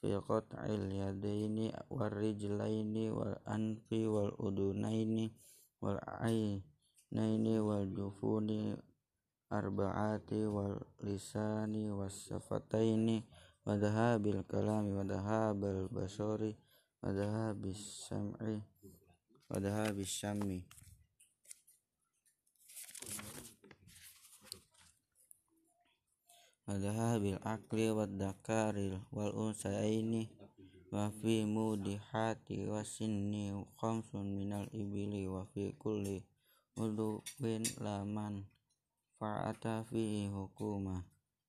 [0.00, 5.28] fi qat'il yadaini war rijlaini wal anfi wal udunaini
[5.84, 8.72] wal ainaini wal jufuni
[9.52, 13.24] arba'ati wal lisani was safataini
[13.66, 16.56] wa dhahabil kalami wa dhahabal basari
[17.04, 18.00] wa dhahabis
[20.18, 20.64] sam'i
[26.70, 30.30] wadaha bil akli wad dakaril wal unsaini
[30.94, 36.22] wa fi mudihati wasinni khamsun minal ibili wa fi kulli
[37.82, 38.46] laman
[39.18, 41.02] fa'ata fi hukuma.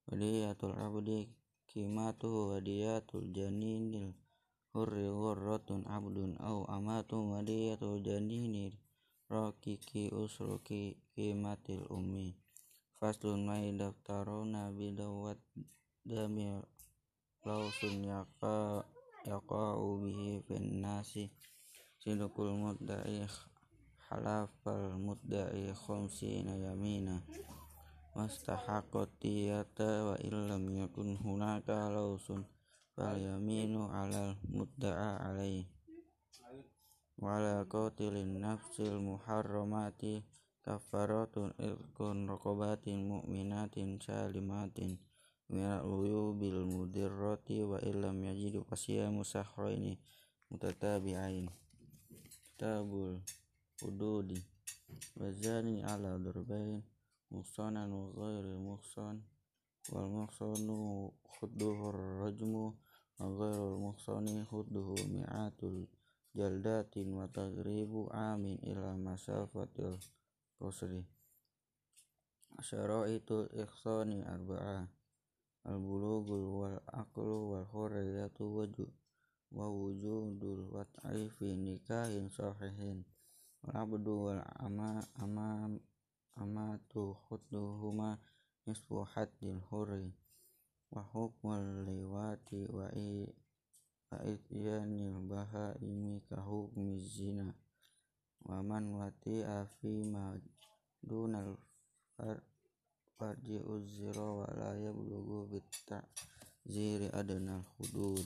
[0.09, 1.30] Wadiyatul abdi
[1.69, 4.17] kimatuhu wadiyatul janinil
[4.74, 8.74] hurri hurratun abdun au amatun wadiyatul janinil
[9.30, 12.40] rakiki usruki kimatil umi
[13.02, 15.41] faslun ma daftaruna bidawat
[16.06, 16.54] dami
[17.41, 18.86] lausun yaqa
[19.26, 21.34] yaqa'u bihi fin nasi.
[21.97, 23.26] Sidqul mudda'i
[24.06, 27.26] halafal mudda'i khamsina yamina.
[28.14, 32.45] Wastahaqqat tiyata wa illam yakun hunaka lausun
[32.93, 35.66] fal yaminu alal mudda'a alaih
[37.18, 40.22] wa ala nafsil muharramati
[40.66, 44.97] kafaratun irkun raqabatin mu'minatin salimatin
[45.49, 49.99] minal uyubil mudirrati wa illam yajidu fasiyamu sahraini
[50.49, 51.49] mutatabi'ain.
[52.45, 53.20] Kitabul
[53.82, 54.39] hududi
[55.18, 56.84] wazani ala durbain
[57.32, 59.24] muhsanan wa ghairi muhsan
[59.89, 62.76] wal muhsanu khudduhur rajmu
[63.18, 65.89] wa ghairul muhsani khudduhu mi'atul
[66.38, 69.97] jaldatin wa tagribu amin ila masafatil
[70.62, 71.01] Rusli
[72.62, 74.86] Asyara itu ikhsani arba'a.
[75.66, 78.91] Al-bulughul wal aqlu wal hurriyatu wujud
[79.49, 83.01] wa wujudul wat'i fi nikahin sahihin.
[83.66, 85.74] Abdu wal ama ama
[86.38, 88.22] amatu khudduhuma
[88.70, 90.14] nisfu haddil hurri.
[90.93, 93.26] Wa hukmul liwati wa i
[94.14, 97.49] wa ityanil bahaimi ka hukmi zina
[98.47, 101.57] waman wati afi madunal
[103.17, 106.01] farji uzro wala yablugu bitta
[106.65, 108.25] ziri adanal hudud.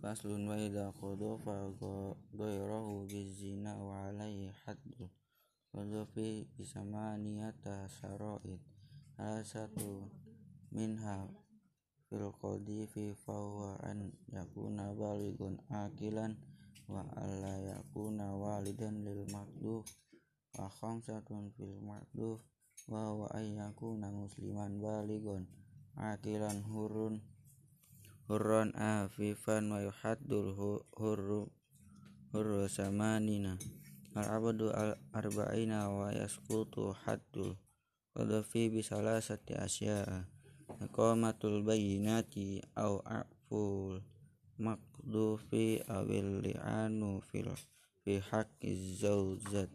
[0.00, 1.72] Faslun wa idha qudu fa
[2.36, 5.08] ghayrahu bizina wa alayhi haddu
[5.72, 8.60] wa fi bisamaniyata syara'id.
[9.16, 10.04] Asatu
[10.72, 11.24] minha
[12.08, 16.36] fil qadi fi fawa an yakuna baligun akilan
[16.88, 19.80] wa alla yakuna walidan lil makduh
[20.58, 22.36] wa khamsatun fil makduh
[22.90, 25.48] wa wa ayyakuna musliman baligon
[25.96, 27.22] akilan hurun
[28.28, 30.56] hurun afifan wa yuhaddul
[30.96, 31.48] hurru
[32.34, 33.54] hurru samanina.
[34.14, 37.58] Al abadu al arba'ina wa yasqutu haddul
[38.14, 40.22] qadfi bi salasati asya'a
[40.86, 44.13] iqamatul bayyinati au aful
[44.58, 47.50] maqdufi awil li'anu fil
[48.06, 48.70] fi haqqi
[49.02, 49.70] zawjat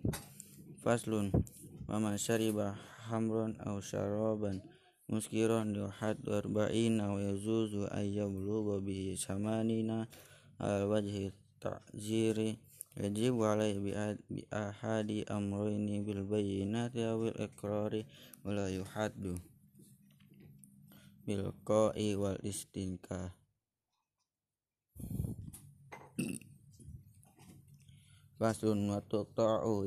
[0.80, 1.34] faslun
[1.90, 2.80] wa man syariba
[3.12, 4.64] hamran aw syaraban
[5.10, 10.06] muskiran yuhad arba'in aw yazuzu ay yablugha bi samanina
[10.62, 12.56] al wajhi ta'ziri
[12.96, 13.92] yajib alai bi
[14.54, 18.06] ahadi amrayni bil bayyinati aw bil iqrari
[18.46, 19.36] wala yuhaddu
[21.26, 23.39] bil qa'i wal istinka
[28.40, 29.84] faslun wa tuqta'u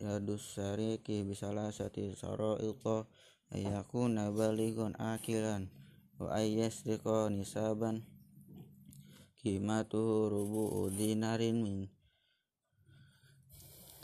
[0.00, 3.04] yadus syariki bisalasati sara'ita
[3.52, 5.68] ayakuna balighun akilan
[6.16, 8.00] wa ayyasriqa nisaban
[9.40, 11.78] qimatuhu rubu'u dinarin min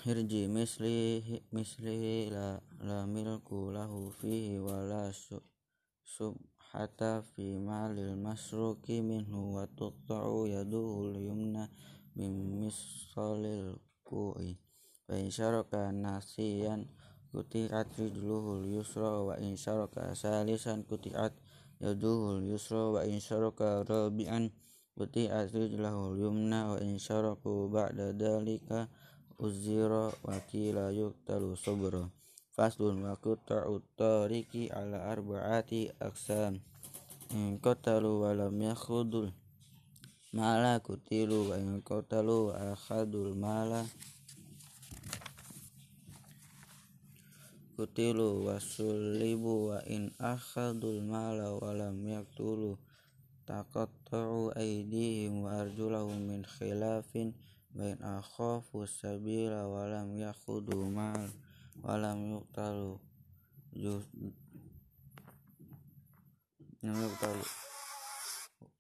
[0.05, 5.09] hirji misli misli la, la milku lahu fihi wala
[6.77, 11.72] subhata fi malil masruki minhu wa tuqta'u yaduhu yumna
[12.12, 14.61] min misalil ku'i.
[15.09, 15.33] Fa in
[16.05, 16.85] nasiyan
[17.33, 21.33] kutiat rijluhul yusra wa in syaraka salisan kutiat
[21.81, 24.53] yaduhul yusra wa in syaraka rabi'an
[25.01, 28.93] kutiat rijlahul yumna wa in syaraku ba'da dalika
[29.41, 32.05] uzira wa kila yuktalu sabra
[32.57, 36.65] faslun wa quta'u tariki ala arba'ati aqsam.
[37.37, 39.29] In qatalu wa lam yakhudul
[40.33, 43.85] mala kutilu wa in qatalu wa akhadul mala.
[47.77, 52.81] Kutilu wasulibu wa in akhadul mala wa lam yaktulu
[53.45, 57.37] taqatta'u aydihim wa arjulahum min khilafin
[57.77, 60.89] wa in akhafu sabila wa lam yakhudu
[61.87, 62.99] mal wa lam yuqtalu
[66.82, 67.47] yuqtalu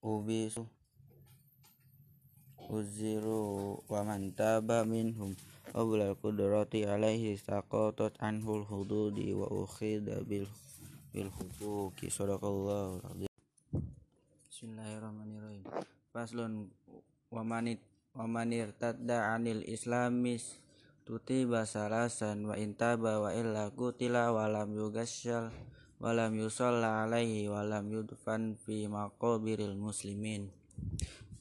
[0.02, 0.66] ubisu
[2.66, 5.38] uziru wa man taba minhum.
[5.70, 10.50] Qabla al-qudrati alaihi saqatat anhul hududi wa ukhida bil
[11.14, 12.10] bil huquqi.
[12.10, 13.30] Sadaqallahu azim
[14.50, 15.62] Bismillahirrahmanirrahim.
[16.10, 16.74] Faslun
[17.30, 17.78] wa manit
[18.18, 20.58] wa manir tadda anil islamis
[21.06, 25.54] tutiba salasan wa intaba wa illa kutila wa lam yugasyal
[26.02, 30.50] wa lam yusalla alaihi wa lam yudfan fi maqabiril muslimin.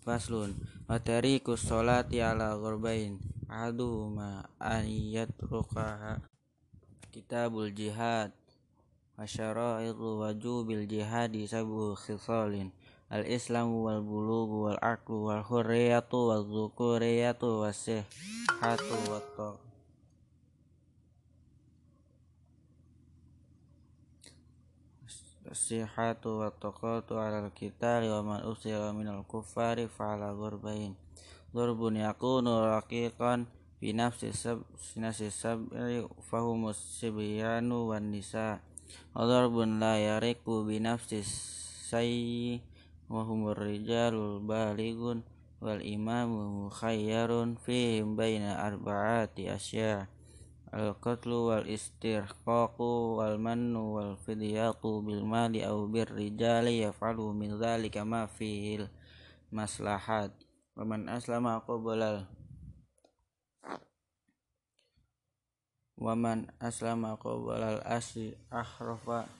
[0.05, 0.53] Faslun
[0.85, 3.17] wa tarikus sholati ala ghurbain
[3.49, 6.21] ahaduhuma an yatrukaha
[7.09, 8.29] kitabul jihad
[9.17, 9.25] wa
[10.21, 12.69] wajubil jihadi sabu khisalin
[13.09, 19.29] al islamu wal bulugu wal aqlu wal hurriyatu wal dhukuriyatu was sihhatu wat
[25.55, 30.97] sihhatu wa taqatu ala al-qitali wa man usira minal kuffari fa'ala ghurbain
[31.55, 33.47] Durbun yakunu raqiqan
[33.79, 34.59] fi nafsi sab
[34.99, 38.59] nafsi sab'i fahumus sibyanu wan nisa.
[39.15, 41.23] Durbun la yariku bi nafsi
[41.87, 42.59] sayyi
[43.11, 45.21] wa humur rijalul baligun
[45.61, 50.09] wal imamu mukhayyarun fihim baina arba'ati asya'
[50.75, 57.55] al qatlu wal istirqaqu wal mannu wal fidyatu bil mali aw bir rijali yaf'alu min
[57.55, 58.91] dhalika ma fihil
[59.55, 60.35] maslahat.
[60.75, 62.27] Waman aslama qabla
[65.95, 69.31] Waman aslama qabla al-asri ahrafa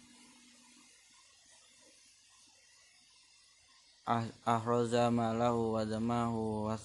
[4.05, 6.77] Ah, ahroza malahu wa damahu wa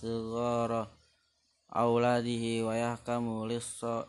[1.68, 3.44] auladihi wa yahkamu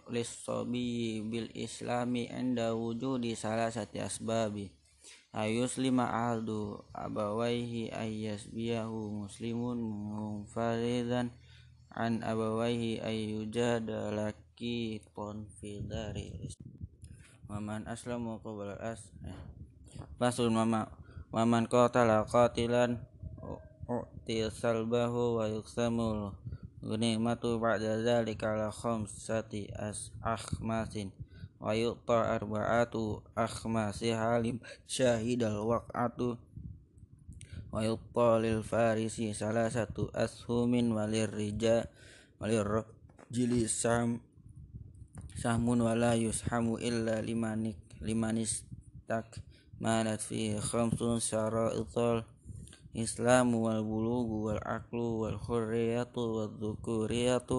[0.07, 4.71] lis-sabiyyi bil islami inda wujudi salasati asbabi.
[5.35, 11.35] Ayuslima ahdu abawaihi ayyasbiyahu muslimun mufaridan
[11.91, 16.47] an abawaihi ayyujadalaki ponfidari
[17.51, 19.35] maman aslamu qabla as eh.
[20.15, 21.00] Pasul mama
[21.31, 22.99] waman qatala qatilan
[23.87, 26.35] u'ti salbahu wa yuksamul
[26.83, 31.15] ghanimatu ba'da dzalika la khamsati as akhmasin.
[31.61, 34.59] Wa yu'ta arba'atu akhmasi halim
[34.89, 36.35] syahidal waq'atu.
[37.71, 41.85] Wa yu'ta lil farisi salah satu ashumin walir rija
[42.41, 42.83] walir
[43.29, 44.19] jili sam
[45.37, 49.50] sahmun walayus yushamu illa limanik limanistak.
[49.81, 52.23] استكملت فيه خمس شرائط
[52.95, 57.49] الإسلام والبلوغ والعقل والحرية والذكورية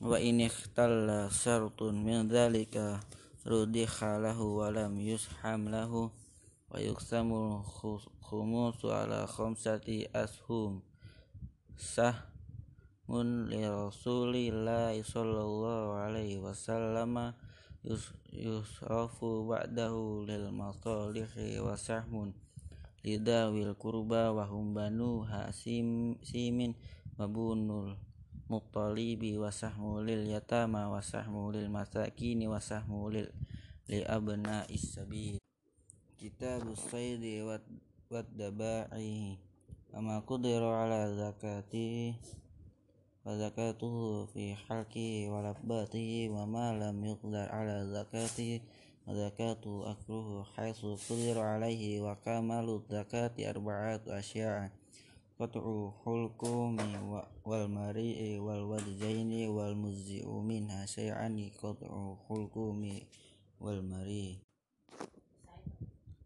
[0.00, 3.00] وإن اختل شرط من ذلك
[3.46, 6.10] رُدِخَ له ولم يسحم له
[6.70, 7.32] ويقسم
[7.84, 10.82] الخموس على خمسة أسهم.
[11.76, 17.34] سهم لرسول الله صلى الله عليه وسلم
[17.82, 22.30] yus yusafu ba'dahu lil masalihi wa sahmun
[23.02, 26.78] lidawil kurba wa hum banu hasim simin
[27.18, 27.26] wa
[28.52, 33.28] muttalibi wa sahmu lil yatama wa sahmu lil masakini wa sahmu lil
[33.88, 35.40] li abna isabi
[36.20, 37.56] kitabus saidi wa
[38.12, 39.40] wad dabai
[39.96, 42.12] ama qudira ala zakati.
[43.26, 48.60] وزكاته في حلقه ولباته وما لم يقدر على زكاته
[49.06, 54.70] وزكاة أكله حيث قدر عليه وكمال الزكاة أربعة أشياء
[55.40, 56.76] قطع حلقوم
[57.44, 63.00] والمريء والوجهين والمجزئ منها شيئا قطع حلقوم
[63.60, 64.51] والمريء.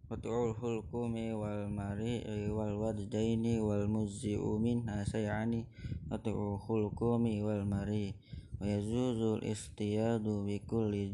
[0.07, 5.67] Qat'ul hulkumi wal mari'i eh, wal wajdaini wal muzzi'u minha sayani.
[6.07, 8.15] Qat'ul hulkumi wal mari
[8.63, 11.11] Wa yazuzul istiyadu bi kulli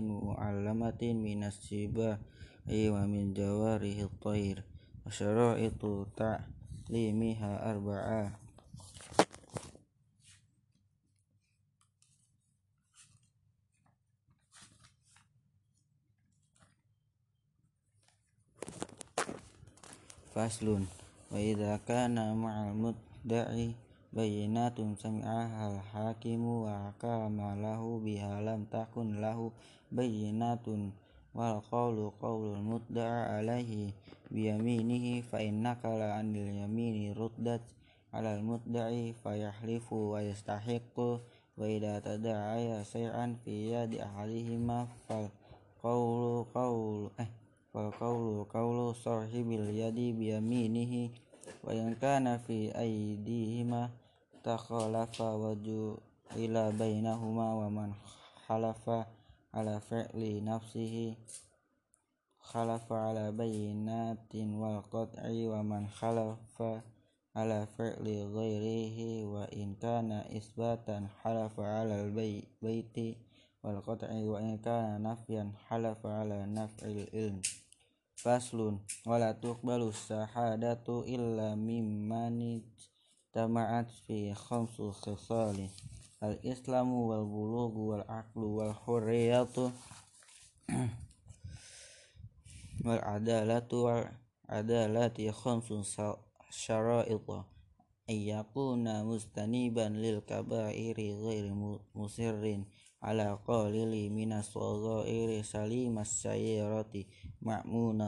[0.00, 2.16] mu mu'allamatin minas sibahi
[2.64, 4.64] Iwa eh, min jawarihi tair
[5.04, 8.47] Wa syara'itu ta'limiha arba'ah
[20.38, 20.86] فصل.
[21.34, 23.74] وإذا كان مع المدعي
[24.12, 29.50] بينات سمعها الحاكم وحكم له بها لم تكن له
[29.92, 30.66] بينات.
[31.34, 33.90] والقول قول المدعى عليه
[34.30, 37.66] بيمينه فإن نقل عن اليمين ردت
[38.14, 40.96] على المدعي فيحلف ويستحق.
[41.58, 47.10] وإذا تداعي شيئا في يد أحدهما فالقول قول
[47.74, 51.10] فالقول قول صاحب اليد بيمينه
[51.64, 53.90] وإن كان في أيديهما
[54.44, 57.92] تخالف وجعل بينهما ومن
[58.46, 58.90] حلف
[59.54, 61.16] على فعل نفسه
[62.40, 66.62] خلف على بينات والقطع ومن خلف
[67.36, 68.06] على فعل
[68.36, 73.16] غيره وإن كان إثباتا حلف على البيت
[73.64, 77.42] والقطع وإن كان نفيا حلف على نفع العلم
[78.18, 78.82] faslun.
[79.06, 82.66] Wala tuqbalu syahadatu illa mimman
[83.30, 85.70] tama'at fi khamsu khisali.
[86.18, 89.70] Al islamu wal bulughu wal aqlu wal hurriyatu
[92.86, 94.02] wal adalatu wal
[94.50, 95.86] adalati khamsu
[96.50, 97.22] syara'it
[98.10, 101.54] ayyakuna mustaniban lil kaba'iri ghairi
[101.94, 102.66] musirrin.
[103.02, 107.04] على قليل من الصغائر سليم السيارة
[107.42, 108.00] مأمون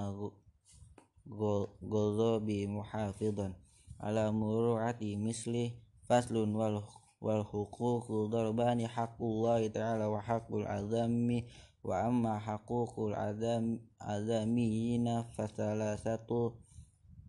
[1.93, 3.55] غضب محافظا
[4.01, 5.71] على مروعة مثله
[6.03, 6.37] فصل
[7.21, 11.43] والحقوق ضربان حق الله تعالى وحق العدم
[11.85, 12.95] وأما حقوق
[14.03, 16.53] العدميين فثلاثة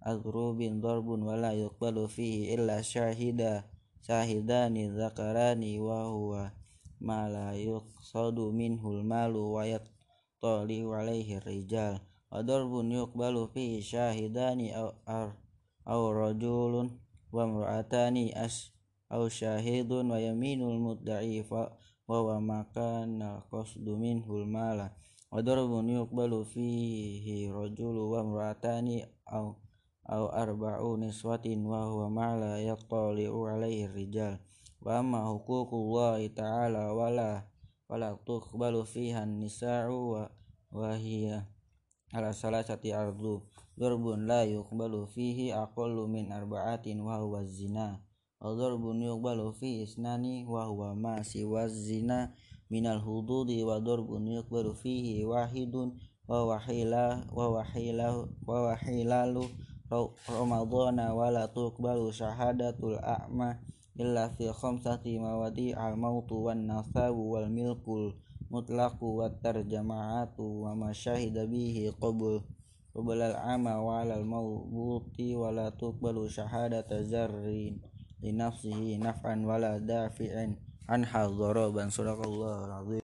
[0.04, 3.64] أضرب ضرب ولا يقبل فيه إلا شاهد
[4.02, 6.52] شاهدان ذكران وهو
[7.02, 9.86] malayuk sodu min hulmalu wayat
[10.38, 11.98] toli walaihi rijal
[12.32, 12.66] rijal.
[12.72, 14.96] Bun yuk balu fi syahidani aw
[15.84, 16.88] aw rajulun
[17.28, 18.72] wa imra'atani as
[19.12, 21.76] aw syahidun wa yaminul mudda'i fa
[22.08, 24.96] wa wa makana qasdu minhul mala.
[25.36, 26.64] Yuk balu fi
[27.20, 29.52] fihi rajulu wa imra'atani aw
[30.08, 34.40] aw arba'u niswatin wa huwa ma'la yattali'u alaihi rijal
[38.86, 40.24] fiha nisa'u wa
[40.72, 41.46] wa hiya
[42.16, 43.46] ala salasati ardu
[43.78, 48.02] darbun la yuqbalu fihi aqallu min arba'atin wa huwa zina
[48.42, 52.34] wa darbun yuqbalu fihi isnani wa huwa ma siwa zina
[52.74, 55.94] minal hududi wa darbun yuqbalu fihi wahidun
[56.26, 59.46] wa wahila wa wahila wa wahilalu
[60.26, 63.60] ramadhana wa la tuqbalu syahadatul a'ma
[64.00, 68.16] illa fi khamsati mawadi al mautu wan nasabu wal milkul
[68.52, 72.44] mutlaqu wa tarjama'atu wa ma syahida bihi qabul.
[72.92, 77.80] Qabla al-ama wa 'ala al-mawbuti wa la tuqbalu syahadata zarrin
[78.20, 80.60] li nafsihi naf'an wa la dafi'in
[80.92, 83.00] an hadaraban sadaqallahu al-azim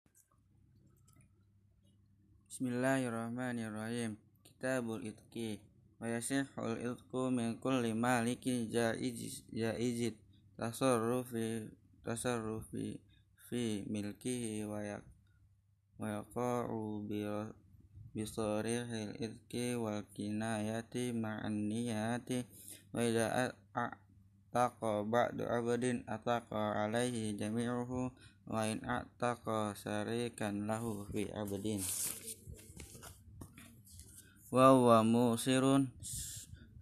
[2.47, 4.15] Bismillahirrahmanirrahim.
[4.47, 5.59] Kitabul Itqi.
[5.99, 10.15] Wa yasihul itqu min kulli malikin jaiz jaizid
[10.59, 11.69] tasarrufi
[12.05, 12.99] tasarrufi
[13.49, 15.03] fi milkihi wa yak
[15.97, 17.23] wa yaqa'u bi
[18.13, 22.45] bisarihil idki wal kinayati ma'an niyati.
[22.93, 28.13] Wa idza ataqa ba'du abadin ataqa alaihi jami'uhu
[28.45, 31.81] wa in ataqa sarikan lahu fi abadin.
[34.53, 35.89] Wa huwa musirun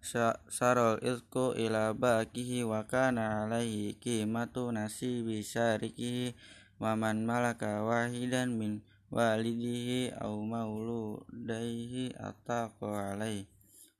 [0.02, 6.34] sarol ilku ila bakihi wa kana alaihi qimatu nasibi syarikihi
[6.82, 8.82] wa man malaka wahidan min
[9.14, 13.46] walidihi au mauludaihi ataqa alai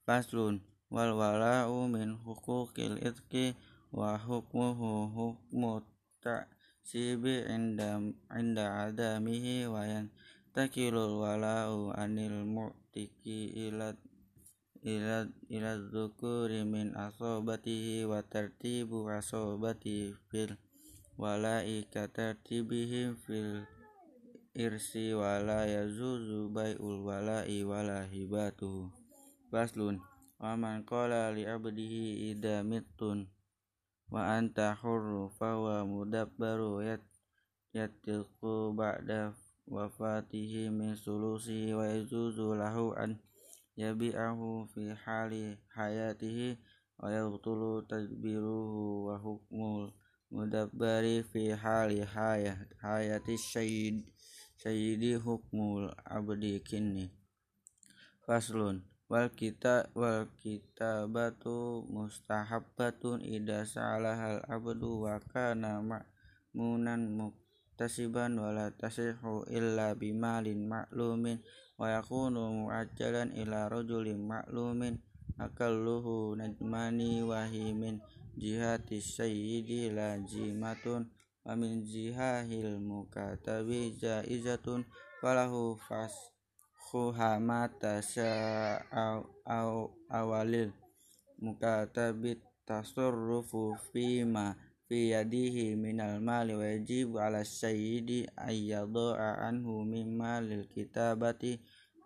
[0.02, 0.58] faslun
[0.90, 3.54] wal wala'u min huquqil itqi
[3.94, 5.86] wa hukmuhu hukmu
[6.18, 8.02] ta'sibi inda
[8.34, 13.94] inda adamihi wa yantakilul wala'u anil mu'tiki ila
[14.82, 20.58] ila ila dzukuri min asobatihi wa tartibu asobati fil
[21.14, 23.62] wala'i katartibihim fil
[24.58, 28.90] irsi wala yazuzu bai'ul wala'i wala hibatu
[29.54, 30.02] faslun
[30.42, 33.30] wa man qala li abdihi idza mittun
[34.10, 37.06] wa anta hurru fawa mudabbaru yat
[37.70, 39.30] yatiqu ba'da
[39.70, 43.22] wafatihi min sulusi wa yazuzu lahu an
[43.76, 46.60] yabi'ahu fi hali hayatihi
[47.00, 49.92] wa yabtulu tadbiruhu wa hukmul
[50.32, 52.04] mudabbari fi hali
[52.80, 54.04] hayati syahid
[54.60, 57.10] sayyidi hukmul abdi kini
[58.22, 58.80] faslun
[59.12, 69.92] wal kita wal kitabatu mustahabbatun ida salahal abdu wa kana ma'munan muktasiban wala tasihu illa
[69.92, 71.44] bimalin ma'lumin
[71.82, 75.02] wa yakunu mu'ajjalan ila rajulin ma'lumin
[75.34, 77.98] akalluhu najmani wahimin
[78.38, 81.10] jihati sayyidi lajimatun
[81.42, 84.86] wa min jihahil mukatabi jaizatun
[85.18, 86.14] falahu fas
[86.86, 87.98] khuhamata
[89.42, 90.70] au awalil
[91.42, 94.54] mukatabit tasurrufu fima
[94.86, 101.58] fi yadihi minal mali wajib ala sayyidi ayyadha'a anhu min malil kitabati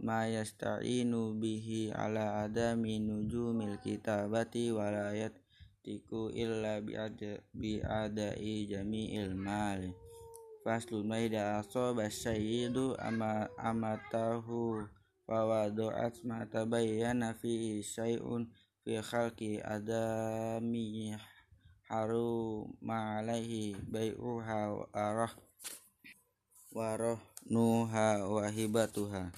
[0.03, 5.33] ma yasta'inu bihi ala adami nujumil kitabati walayat
[5.81, 9.95] tiku illa bi'ada bi'adai jami'il mali
[10.67, 14.83] faslun maida asoba sayyidu ama amatahu
[15.25, 18.51] fawadu'at ma tabayyana fihi syai'un
[18.83, 21.15] fi khalqi adami
[21.87, 25.33] haru ma'alaihi bai'uha warah
[26.75, 29.31] waroh nuha wahibatuha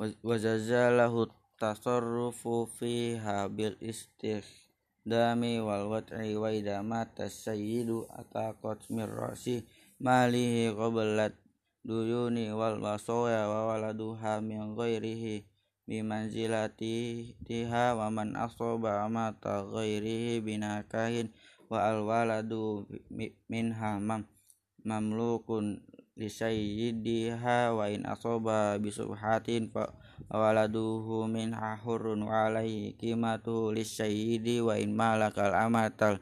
[0.00, 1.28] wajazalahu
[1.60, 4.48] tasarrufu fiha bil istigh
[5.04, 9.60] dami wal wat'i wa idza mata sayyidu ataqat mir rasi
[10.00, 11.36] malihi qablat
[11.84, 15.44] duyuni wal wasaya wa waladuha min ghairihi
[15.84, 21.28] bi manzilati tiha wa man asaba mata ghairihi binakahin
[21.68, 22.88] wa al waladu
[23.52, 24.24] minha mam
[24.80, 25.84] mamlukun
[26.20, 29.88] li sayyidiha wa in asaba bi subhatin fa
[30.28, 36.20] waladuhu min hurun wa alaihi qimatu lisayyidi wa in malakal amatal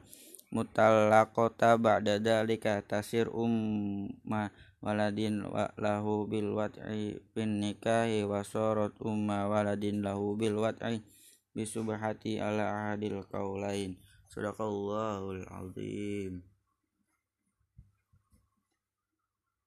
[0.55, 9.51] mutallaqata ba'da dalika tasir umma waladin wa lahu bil wat'i bin nikahi wa sarat umma
[9.51, 11.03] waladin lahu bil wat'i
[11.59, 13.99] bisubhati ala ahadil qaulain
[14.31, 16.48] sadaqallahul azim